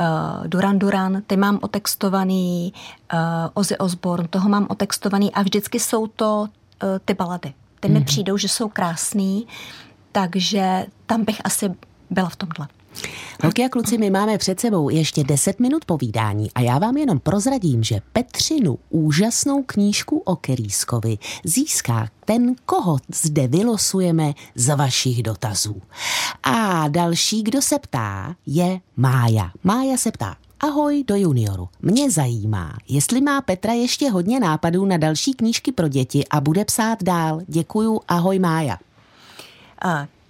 uh, 0.00 0.46
Duran 0.46 0.78
Duran, 0.78 1.22
ty 1.26 1.36
mám 1.36 1.58
otextovaný, 1.62 2.72
uh, 3.12 3.18
Ozzy 3.54 3.78
Osbourne, 3.78 4.28
toho 4.28 4.48
mám 4.48 4.66
otextovaný 4.70 5.32
a 5.32 5.42
vždycky 5.42 5.80
jsou 5.80 6.06
to 6.06 6.40
uh, 6.40 6.88
ty 7.04 7.14
balady. 7.14 7.54
Ty 7.80 7.88
mi 7.88 8.04
přijdou, 8.04 8.36
že 8.36 8.48
jsou 8.48 8.68
krásný, 8.68 9.46
takže 10.12 10.86
tam 11.06 11.24
bych 11.24 11.40
asi 11.44 11.74
byla 12.10 12.28
v 12.28 12.36
tomhle. 12.36 12.68
Holky 13.42 13.64
a 13.64 13.68
kluci, 13.68 13.98
my 13.98 14.10
máme 14.10 14.38
před 14.38 14.60
sebou 14.60 14.90
ještě 14.90 15.24
10 15.24 15.60
minut 15.60 15.84
povídání 15.84 16.50
a 16.54 16.60
já 16.60 16.78
vám 16.78 16.96
jenom 16.96 17.18
prozradím, 17.18 17.82
že 17.82 18.00
Petřinu 18.12 18.78
úžasnou 18.90 19.62
knížku 19.62 20.18
o 20.18 20.36
Kerýskovi 20.36 21.18
získá 21.44 22.08
ten, 22.24 22.54
koho 22.66 22.98
zde 23.12 23.48
vylosujeme 23.48 24.32
z 24.54 24.76
vašich 24.76 25.22
dotazů. 25.22 25.82
A 26.42 26.88
další, 26.88 27.42
kdo 27.42 27.62
se 27.62 27.78
ptá, 27.78 28.34
je 28.46 28.80
Mája. 28.96 29.50
Mája 29.64 29.96
se 29.96 30.12
ptá, 30.12 30.36
Ahoj 30.60 31.04
do 31.06 31.16
junioru. 31.16 31.68
Mě 31.82 32.10
zajímá, 32.10 32.78
jestli 32.88 33.20
má 33.20 33.40
Petra 33.40 33.72
ještě 33.72 34.10
hodně 34.10 34.40
nápadů 34.40 34.84
na 34.84 34.96
další 34.96 35.34
knížky 35.34 35.72
pro 35.72 35.88
děti 35.88 36.24
a 36.30 36.40
bude 36.40 36.64
psát 36.64 37.02
dál. 37.02 37.40
Děkuju, 37.46 38.00
ahoj 38.08 38.38
Mája. 38.38 38.78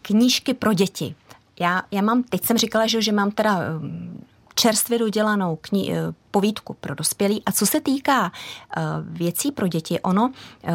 Knížky 0.02 0.54
pro 0.54 0.72
děti. 0.72 1.14
Já, 1.60 1.82
já 1.90 2.02
mám, 2.02 2.22
teď 2.22 2.44
jsem 2.44 2.58
říkala, 2.58 2.86
že, 2.86 3.02
že 3.02 3.12
mám 3.12 3.30
teda 3.30 3.58
um, 3.58 4.24
čerstvě 4.54 4.98
dodělanou 4.98 5.56
kni, 5.60 5.90
uh, 5.90 5.96
povídku 6.30 6.76
pro 6.80 6.94
dospělí. 6.94 7.42
A 7.46 7.52
co 7.52 7.66
se 7.66 7.80
týká 7.80 8.22
uh, 8.24 8.82
věcí 9.06 9.52
pro 9.52 9.68
děti, 9.68 10.00
ono 10.00 10.24
uh, 10.24 10.72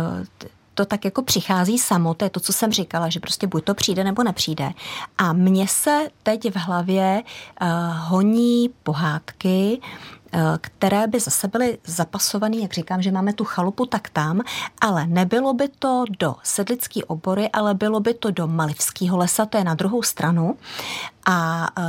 to 0.74 0.86
tak 0.86 1.06
jako 1.06 1.22
přichází 1.22 1.78
samo, 1.78 2.14
to 2.14 2.26
je 2.26 2.30
to, 2.30 2.40
co 2.40 2.54
jsem 2.54 2.72
říkala, 2.72 3.10
že 3.10 3.20
prostě 3.20 3.48
buď 3.48 3.64
to 3.64 3.74
přijde 3.74 4.04
nebo 4.04 4.24
nepřijde. 4.24 4.72
A 5.18 5.34
mně 5.34 5.68
se 5.68 6.08
teď 6.24 6.52
v 6.52 6.56
hlavě 6.56 7.24
uh, 7.62 7.68
honí 7.98 8.70
pohádky, 8.84 9.82
které 10.62 11.08
by 11.08 11.20
zase 11.20 11.48
byly 11.48 11.78
zapasované, 11.86 12.58
jak 12.58 12.74
říkám, 12.74 13.02
že 13.02 13.12
máme 13.12 13.34
tu 13.34 13.44
chalupu, 13.44 13.86
tak 13.86 14.10
tam, 14.10 14.42
ale 14.82 15.08
nebylo 15.08 15.54
by 15.54 15.68
to 15.68 16.04
do 16.20 16.36
sedlický 16.44 17.04
obory, 17.04 17.50
ale 17.50 17.74
bylo 17.74 18.00
by 18.00 18.14
to 18.14 18.32
do 18.32 18.48
Malivského 18.48 19.18
lesa, 19.18 19.46
to 19.46 19.58
je 19.58 19.64
na 19.64 19.74
druhou 19.74 20.04
stranu. 20.04 20.58
A 21.26 21.68
uh, 21.78 21.84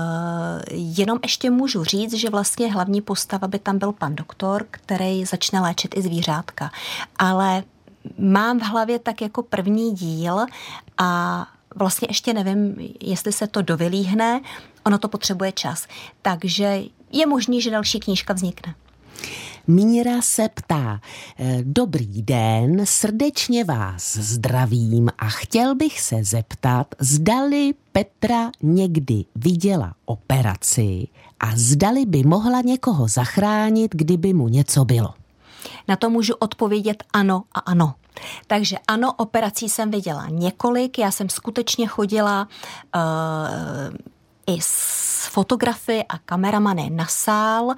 jenom 0.73 1.19
ještě 1.23 1.51
můžu 1.51 1.85
říct, 1.85 2.15
že 2.15 2.31
vlastně 2.31 2.73
hlavní 2.73 3.01
postava 3.01 3.49
by 3.49 3.59
tam 3.59 3.79
byl 3.79 3.93
pan 3.93 4.15
doktor, 4.15 4.67
který 4.71 5.25
začne 5.25 5.61
léčit 5.61 5.97
i 5.97 6.03
zvířátka. 6.03 6.71
Ale 7.17 7.65
mám 8.19 8.61
v 8.61 8.63
hlavě 8.63 8.99
tak 8.99 9.21
jako 9.21 9.43
první 9.43 9.93
díl 9.93 10.47
a 10.99 11.47
vlastně 11.77 12.09
ještě 12.11 12.33
nevím, 12.35 12.77
jestli 13.01 13.33
se 13.33 13.47
to 13.47 13.63
dovylíhne, 13.63 14.41
ono 14.85 14.99
to 14.99 15.09
potřebuje 15.09 15.53
čas. 15.53 15.87
Takže 16.23 16.83
je 17.12 17.27
možný, 17.27 17.62
že 17.62 17.70
další 17.70 18.01
knížka 18.01 18.33
vznikne. 18.33 18.75
Míra 19.66 20.22
se 20.22 20.48
ptá, 20.55 21.01
eh, 21.38 21.59
dobrý 21.62 22.22
den, 22.22 22.87
srdečně 22.87 23.64
vás 23.64 24.16
zdravím 24.16 25.09
a 25.18 25.29
chtěl 25.29 25.75
bych 25.75 26.01
se 26.01 26.25
zeptat, 26.25 26.94
zdali 26.98 27.75
Petra 27.92 28.51
někdy 28.62 29.25
viděla 29.35 29.94
operaci 30.05 31.09
a 31.40 31.46
zdali 31.55 32.07
by 32.07 32.22
mohla 32.22 32.61
někoho 32.61 33.09
zachránit, 33.09 33.94
kdyby 33.94 34.33
mu 34.33 34.48
něco 34.48 34.85
bylo. 34.85 35.14
Na 35.88 35.96
to 35.96 36.11
můžu 36.11 36.35
odpovědět 36.35 37.05
ano 37.12 37.42
a 37.53 37.61
ano. 37.61 37.94
Takže 38.46 38.77
ano, 38.88 39.12
operací 39.12 39.68
jsem 39.68 39.90
viděla 39.90 40.27
několik, 40.29 40.98
já 40.98 41.11
jsem 41.11 41.29
skutečně 41.29 41.87
chodila 41.87 42.48
uh, 42.94 43.01
i 44.47 44.61
s 44.61 45.27
fotografy 45.27 46.05
a 46.09 46.19
kameramany 46.19 46.91
na 46.91 47.07
sál. 47.07 47.65
Uh, 47.65 47.75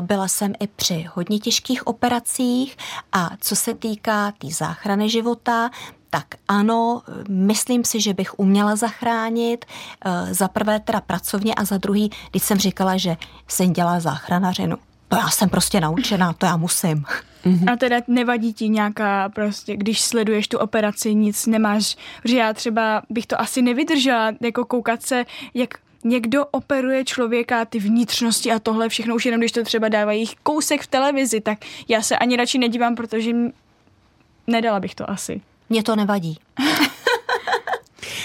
byla 0.00 0.28
jsem 0.28 0.52
i 0.60 0.66
při 0.66 1.06
hodně 1.14 1.38
těžkých 1.38 1.86
operacích 1.86 2.76
a 3.12 3.30
co 3.40 3.56
se 3.56 3.74
týká 3.74 4.30
té 4.30 4.38
tý 4.38 4.52
záchrany 4.52 5.10
života, 5.10 5.70
tak 6.10 6.26
ano, 6.48 7.02
myslím 7.28 7.84
si, 7.84 8.00
že 8.00 8.14
bych 8.14 8.38
uměla 8.38 8.76
zachránit. 8.76 9.64
Uh, 10.06 10.32
za 10.32 10.48
prvé 10.48 10.80
teda 10.80 11.00
pracovně 11.00 11.54
a 11.54 11.64
za 11.64 11.76
druhý, 11.76 12.10
když 12.30 12.42
jsem 12.42 12.58
říkala, 12.58 12.96
že 12.96 13.16
jsem 13.48 13.72
dělala 13.72 14.00
záchranařinu. 14.00 14.76
To 15.08 15.16
já 15.16 15.28
jsem 15.28 15.48
prostě 15.48 15.80
naučená, 15.80 16.32
to 16.32 16.46
já 16.46 16.56
musím. 16.56 17.04
A 17.72 17.76
teda 17.76 17.96
nevadí 18.06 18.52
ti 18.52 18.68
nějaká 18.68 19.28
prostě, 19.28 19.76
když 19.76 20.00
sleduješ 20.00 20.48
tu 20.48 20.58
operaci, 20.58 21.14
nic 21.14 21.46
nemáš, 21.46 21.96
že 22.24 22.36
já 22.36 22.52
třeba 22.52 23.02
bych 23.10 23.26
to 23.26 23.40
asi 23.40 23.62
nevydržela, 23.62 24.32
jako 24.40 24.64
koukat 24.64 25.02
se, 25.02 25.24
jak 25.54 25.74
někdo 26.06 26.46
operuje 26.46 27.04
člověka, 27.04 27.64
ty 27.64 27.78
vnitřnosti 27.78 28.52
a 28.52 28.58
tohle 28.58 28.88
všechno, 28.88 29.14
už 29.14 29.26
jenom 29.26 29.40
když 29.40 29.52
to 29.52 29.62
třeba 29.64 29.88
dávají 29.88 30.26
kousek 30.42 30.82
v 30.82 30.86
televizi, 30.86 31.40
tak 31.40 31.58
já 31.88 32.02
se 32.02 32.18
ani 32.18 32.36
radši 32.36 32.58
nedívám, 32.58 32.94
protože 32.94 33.30
m- 33.30 33.52
nedala 34.46 34.80
bych 34.80 34.94
to 34.94 35.10
asi. 35.10 35.40
Mně 35.70 35.82
to 35.82 35.96
nevadí. 35.96 36.38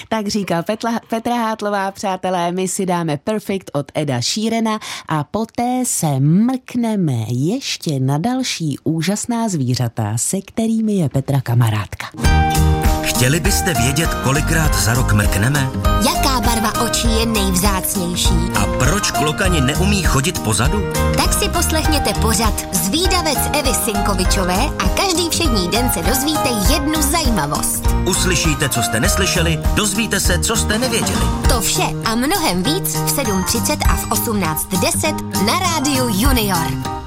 Tak 0.10 0.28
říká 0.28 0.64
Petla, 0.64 1.00
Petra 1.10 1.36
Hátlová, 1.36 1.92
přátelé, 1.92 2.52
my 2.52 2.68
si 2.68 2.86
dáme 2.86 3.18
Perfect 3.18 3.72
od 3.74 3.92
Eda 3.94 4.22
Šírena 4.22 4.80
a 5.08 5.24
poté 5.24 5.84
se 5.86 6.20
mrkneme 6.20 7.26
ještě 7.30 8.00
na 8.00 8.18
další 8.18 8.78
úžasná 8.84 9.50
zvířata, 9.50 10.18
se 10.18 10.42
kterými 10.42 10.94
je 10.94 11.10
Petra 11.10 11.42
kamarádka. 11.42 12.08
Chtěli 13.04 13.40
byste 13.40 13.74
vědět, 13.74 14.14
kolikrát 14.24 14.76
za 14.76 14.94
rok 14.94 15.14
mrkneme? 15.14 15.70
Jaká 16.06 16.42
barva 16.42 16.82
očí 16.86 17.20
je 17.20 17.26
nejvzácnější? 17.26 18.34
A 18.56 18.66
proč 18.80 19.12
klokani 19.12 19.62
neumí 19.62 20.04
chodit 20.04 20.40
pozadu? 20.40 20.84
Tak 21.18 21.34
si 21.34 21.50
poslechněte 21.50 22.14
pořad 22.14 22.54
Zvídavec 22.76 23.38
Evy 23.60 23.74
Sinkovičové 23.74 24.70
a 24.80 24.90
každý 24.90 25.30
všední 25.30 25.68
den 25.68 25.92
se 25.94 26.02
dozvíte 26.02 26.50
jednu 26.74 27.02
zajímavost. 27.02 27.88
Uslyšíte, 28.06 28.70
co 28.70 28.84
jste 28.84 29.00
neslyšeli, 29.00 29.60
dozvíte 29.76 30.20
se, 30.20 30.40
co 30.40 30.56
jste 30.56 30.78
nevěděli. 30.78 31.22
To 31.50 31.62
vše 31.62 31.88
a 32.06 32.16
mnohem 32.16 32.64
víc 32.64 32.96
v 32.96 33.18
7.30 33.18 33.78
a 33.90 33.96
v 33.96 34.10
18.10 34.10 35.46
na 35.46 35.60
rádiu 35.60 36.10
Junior. 36.10 37.01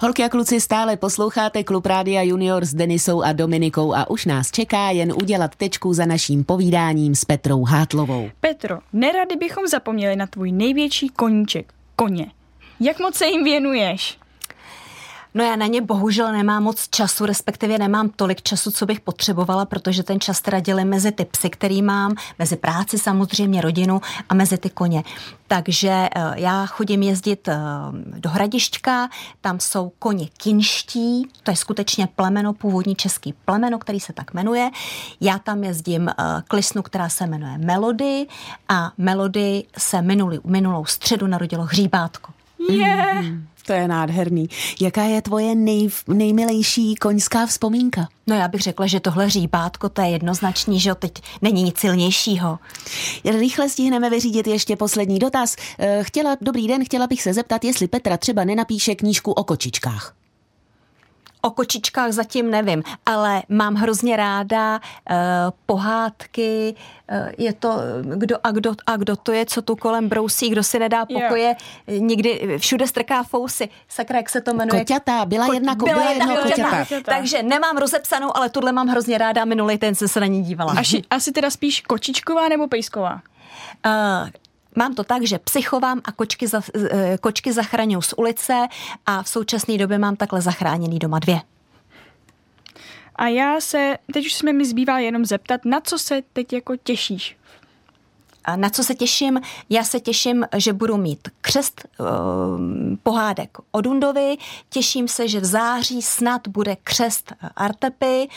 Holky 0.00 0.24
a 0.24 0.28
kluci, 0.28 0.60
stále 0.60 0.96
posloucháte 0.96 1.64
Klub 1.64 1.86
Rádia 1.86 2.22
Junior 2.22 2.64
s 2.64 2.74
Denisou 2.74 3.22
a 3.22 3.32
Dominikou 3.32 3.94
a 3.94 4.10
už 4.10 4.26
nás 4.26 4.50
čeká 4.50 4.90
jen 4.90 5.12
udělat 5.12 5.56
tečku 5.56 5.94
za 5.94 6.06
naším 6.06 6.44
povídáním 6.44 7.14
s 7.14 7.24
Petrou 7.24 7.64
Hátlovou. 7.64 8.30
Petro, 8.40 8.78
nerady 8.92 9.36
bychom 9.36 9.66
zapomněli 9.66 10.16
na 10.16 10.26
tvůj 10.26 10.52
největší 10.52 11.08
koníček, 11.08 11.72
koně. 11.96 12.26
Jak 12.80 12.98
moc 13.00 13.14
se 13.14 13.26
jim 13.26 13.44
věnuješ? 13.44 14.18
No 15.38 15.44
já 15.44 15.56
na 15.56 15.66
ně 15.66 15.82
bohužel 15.82 16.32
nemám 16.32 16.62
moc 16.62 16.88
času, 16.88 17.26
respektive 17.26 17.78
nemám 17.78 18.08
tolik 18.08 18.42
času, 18.42 18.70
co 18.70 18.86
bych 18.86 19.00
potřebovala, 19.00 19.64
protože 19.64 20.02
ten 20.02 20.20
čas 20.20 20.40
teda 20.40 20.60
dělím 20.60 20.88
mezi 20.88 21.12
ty 21.12 21.24
psy, 21.24 21.50
který 21.50 21.82
mám, 21.82 22.14
mezi 22.38 22.56
práci 22.56 22.98
samozřejmě, 22.98 23.60
rodinu 23.60 24.00
a 24.28 24.34
mezi 24.34 24.58
ty 24.58 24.70
koně. 24.70 25.04
Takže 25.48 25.88
eh, 25.88 26.08
já 26.34 26.66
chodím 26.66 27.02
jezdit 27.02 27.48
eh, 27.48 27.56
do 28.18 28.30
Hradišťka, 28.30 29.08
tam 29.40 29.60
jsou 29.60 29.92
koně 29.98 30.26
kinští, 30.36 31.28
to 31.42 31.50
je 31.50 31.56
skutečně 31.56 32.08
plemeno, 32.16 32.52
původní 32.52 32.94
český 32.94 33.34
plemeno, 33.44 33.78
který 33.78 34.00
se 34.00 34.12
tak 34.12 34.34
jmenuje. 34.34 34.70
Já 35.20 35.38
tam 35.38 35.64
jezdím 35.64 36.08
eh, 36.08 36.14
k 36.48 36.52
lisnu, 36.52 36.82
která 36.82 37.08
se 37.08 37.26
jmenuje 37.26 37.58
Melody 37.58 38.26
a 38.68 38.92
Melody 38.98 39.64
se 39.78 40.02
minulý, 40.02 40.38
minulou 40.44 40.84
středu 40.84 41.26
narodilo 41.26 41.64
hříbátko. 41.64 42.32
Yeah. 42.70 43.24
Mm, 43.24 43.46
to 43.68 43.74
je 43.74 43.88
nádherný. 43.88 44.48
Jaká 44.80 45.02
je 45.02 45.22
tvoje 45.22 45.54
nej, 45.54 45.88
nejmilejší 46.08 46.94
koňská 46.94 47.46
vzpomínka? 47.46 48.08
No 48.26 48.36
já 48.36 48.48
bych 48.48 48.60
řekla, 48.60 48.86
že 48.86 49.00
tohle 49.00 49.30
říbátko, 49.30 49.88
to 49.88 50.02
je 50.02 50.08
jednoznačný, 50.08 50.80
že 50.80 50.94
teď 50.94 51.12
není 51.42 51.62
nic 51.62 51.78
silnějšího. 51.78 52.58
Rychle 53.24 53.68
stihneme 53.68 54.10
vyřídit 54.10 54.46
ještě 54.46 54.76
poslední 54.76 55.18
dotaz. 55.18 55.56
Chtěla, 56.02 56.36
dobrý 56.40 56.68
den, 56.68 56.84
chtěla 56.84 57.06
bych 57.06 57.22
se 57.22 57.34
zeptat, 57.34 57.64
jestli 57.64 57.88
Petra 57.88 58.16
třeba 58.16 58.44
nenapíše 58.44 58.94
knížku 58.94 59.32
o 59.32 59.44
kočičkách. 59.44 60.17
O 61.40 61.50
kočičkách 61.50 62.12
zatím 62.12 62.50
nevím, 62.50 62.82
ale 63.06 63.42
mám 63.48 63.74
hrozně 63.74 64.16
ráda 64.16 64.80
uh, 65.10 65.16
pohádky, 65.66 66.74
uh, 67.10 67.28
je 67.38 67.52
to 67.52 67.74
kdo 68.02 68.36
a 68.44 68.50
kdo 68.50 68.74
a 68.86 68.96
kdo 68.96 69.16
to 69.16 69.32
je, 69.32 69.46
co 69.46 69.62
tu 69.62 69.76
kolem 69.76 70.08
brousí, 70.08 70.50
kdo 70.50 70.62
si 70.62 70.78
nedá 70.78 71.06
pokoje, 71.06 71.56
yeah. 71.88 72.02
nikdy 72.02 72.58
všude 72.58 72.86
strká 72.86 73.22
fousy. 73.22 73.68
Sakra, 73.88 74.16
jak 74.16 74.30
se 74.30 74.40
to 74.40 74.54
jmenuje? 74.54 74.80
Koťata, 74.80 75.24
byla 75.24 75.46
Ko- 75.46 75.54
jedna, 75.54 75.74
byla 75.74 75.94
byla 75.94 76.10
jedna 76.10 76.36
koťata. 76.36 76.84
koťata. 76.84 77.12
Takže 77.12 77.42
nemám 77.42 77.76
rozepsanou, 77.76 78.36
ale 78.36 78.50
tuhle 78.50 78.72
mám 78.72 78.88
hrozně 78.88 79.18
ráda, 79.18 79.44
minulý 79.44 79.78
ten 79.78 79.94
se 79.94 80.08
se 80.08 80.20
na 80.20 80.26
ní 80.26 80.42
dívala. 80.42 80.74
Asi, 80.78 81.02
asi 81.10 81.32
teda 81.32 81.50
spíš 81.50 81.80
kočičková 81.80 82.48
nebo 82.48 82.68
pejsková? 82.68 83.22
Uh, 83.86 84.28
Mám 84.78 84.94
to 84.94 85.04
tak, 85.04 85.22
že 85.22 85.38
psychovám 85.38 86.00
a 86.04 86.12
kočky, 86.12 86.46
za, 86.46 86.60
eh, 86.90 87.18
kočky 87.20 87.52
zachraňuji 87.52 88.02
z 88.02 88.14
ulice 88.16 88.66
a 89.06 89.22
v 89.22 89.28
současné 89.28 89.78
době 89.78 89.98
mám 89.98 90.16
takhle 90.16 90.40
zachráněný 90.40 90.98
doma 90.98 91.18
dvě. 91.18 91.40
A 93.16 93.28
já 93.28 93.60
se, 93.60 93.98
teď 94.12 94.26
už 94.26 94.34
jsme 94.34 94.52
mi 94.52 94.64
zbývá 94.66 94.98
jenom 94.98 95.24
zeptat, 95.24 95.64
na 95.64 95.80
co 95.80 95.98
se 95.98 96.22
teď 96.32 96.52
jako 96.52 96.76
těšíš? 96.76 97.36
A 98.44 98.56
na 98.56 98.70
co 98.70 98.84
se 98.84 98.94
těším? 98.94 99.40
Já 99.70 99.84
se 99.84 100.00
těším, 100.00 100.46
že 100.56 100.72
budu 100.72 100.96
mít 100.96 101.28
křest 101.40 101.88
uh, 101.98 102.06
pohádek 103.02 103.58
o 103.70 103.80
Dundovi. 103.80 104.36
Těším 104.68 105.08
se, 105.08 105.28
že 105.28 105.40
v 105.40 105.44
září 105.44 106.02
snad 106.02 106.48
bude 106.48 106.76
křest 106.76 107.32
Artepy 107.56 108.28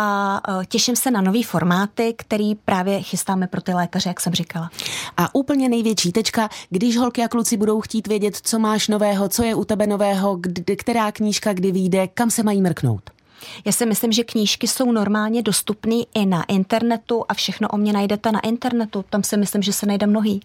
a 0.00 0.40
e, 0.62 0.66
těším 0.66 0.96
se 0.96 1.10
na 1.10 1.20
nový 1.20 1.42
formáty, 1.42 2.14
který 2.18 2.54
právě 2.54 3.02
chystáme 3.02 3.46
pro 3.46 3.60
ty 3.60 3.72
lékaře, 3.72 4.08
jak 4.08 4.20
jsem 4.20 4.32
říkala. 4.32 4.70
A 5.16 5.34
úplně 5.34 5.68
největší 5.68 6.12
tečka, 6.12 6.48
když 6.70 6.96
holky 6.96 7.24
a 7.24 7.28
kluci 7.28 7.56
budou 7.56 7.80
chtít 7.80 8.08
vědět, 8.08 8.36
co 8.42 8.58
máš 8.58 8.88
nového, 8.88 9.28
co 9.28 9.42
je 9.42 9.54
u 9.54 9.64
tebe 9.64 9.86
nového, 9.86 10.36
kdy, 10.36 10.76
která 10.76 11.12
knížka 11.12 11.52
kdy 11.52 11.72
vyjde, 11.72 12.08
kam 12.08 12.30
se 12.30 12.42
mají 12.42 12.62
mrknout? 12.62 13.10
Já 13.64 13.72
si 13.72 13.86
myslím, 13.86 14.12
že 14.12 14.24
knížky 14.24 14.68
jsou 14.68 14.92
normálně 14.92 15.42
dostupné 15.42 15.96
i 16.14 16.26
na 16.26 16.44
internetu 16.44 17.24
a 17.28 17.34
všechno 17.34 17.68
o 17.68 17.76
mě 17.76 17.92
najdete 17.92 18.32
na 18.32 18.40
internetu. 18.40 19.04
Tam 19.10 19.22
si 19.22 19.36
myslím, 19.36 19.62
že 19.62 19.72
se 19.72 19.86
najde 19.86 20.06
mnohý. 20.06 20.40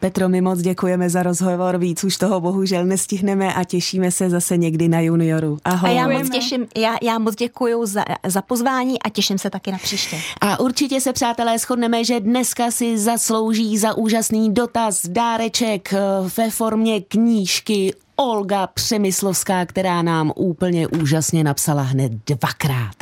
Petro, 0.00 0.28
my 0.28 0.40
moc 0.40 0.60
děkujeme 0.60 1.10
za 1.10 1.22
rozhovor, 1.22 1.78
víc 1.78 2.04
už 2.04 2.16
toho 2.16 2.40
bohužel 2.40 2.84
nestihneme 2.84 3.54
a 3.54 3.64
těšíme 3.64 4.10
se 4.10 4.30
zase 4.30 4.56
někdy 4.56 4.88
na 4.88 5.00
junioru. 5.00 5.58
Ahoj. 5.64 5.90
A 5.90 5.92
já 5.92 6.08
moc 6.08 6.30
těším, 6.30 6.66
já, 6.76 6.96
já 7.02 7.18
moc 7.18 7.36
děkuji 7.36 7.86
za, 7.86 8.04
za 8.26 8.42
pozvání 8.42 9.02
a 9.02 9.08
těším 9.08 9.38
se 9.38 9.50
taky 9.50 9.72
na 9.72 9.78
příště. 9.78 10.16
A 10.40 10.60
určitě 10.60 11.00
se, 11.00 11.12
přátelé, 11.12 11.58
shodneme, 11.58 12.04
že 12.04 12.20
dneska 12.20 12.70
si 12.70 12.98
zaslouží 12.98 13.78
za 13.78 13.96
úžasný 13.96 14.54
dotaz 14.54 15.06
dáreček 15.06 15.92
eh, 15.92 15.98
ve 16.36 16.50
formě 16.50 17.00
knížky 17.00 17.94
Olga 18.16 18.66
Přemyslovská, 18.66 19.66
která 19.66 20.02
nám 20.02 20.32
úplně 20.36 20.88
úžasně 20.88 21.44
napsala 21.44 21.82
hned 21.82 22.12
dvakrát. 22.26 22.94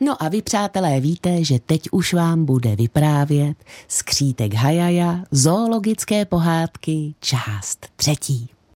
No 0.00 0.22
a 0.22 0.28
vy, 0.28 0.42
přátelé, 0.42 1.00
víte, 1.00 1.44
že 1.44 1.58
teď 1.58 1.88
už 1.90 2.14
vám 2.14 2.44
bude 2.44 2.76
vyprávět 2.76 3.56
skřítek 3.88 4.54
Hajaja, 4.54 5.20
zoologické 5.30 6.24
pohádky, 6.24 7.14
část 7.20 7.86
třetí. 7.96 8.59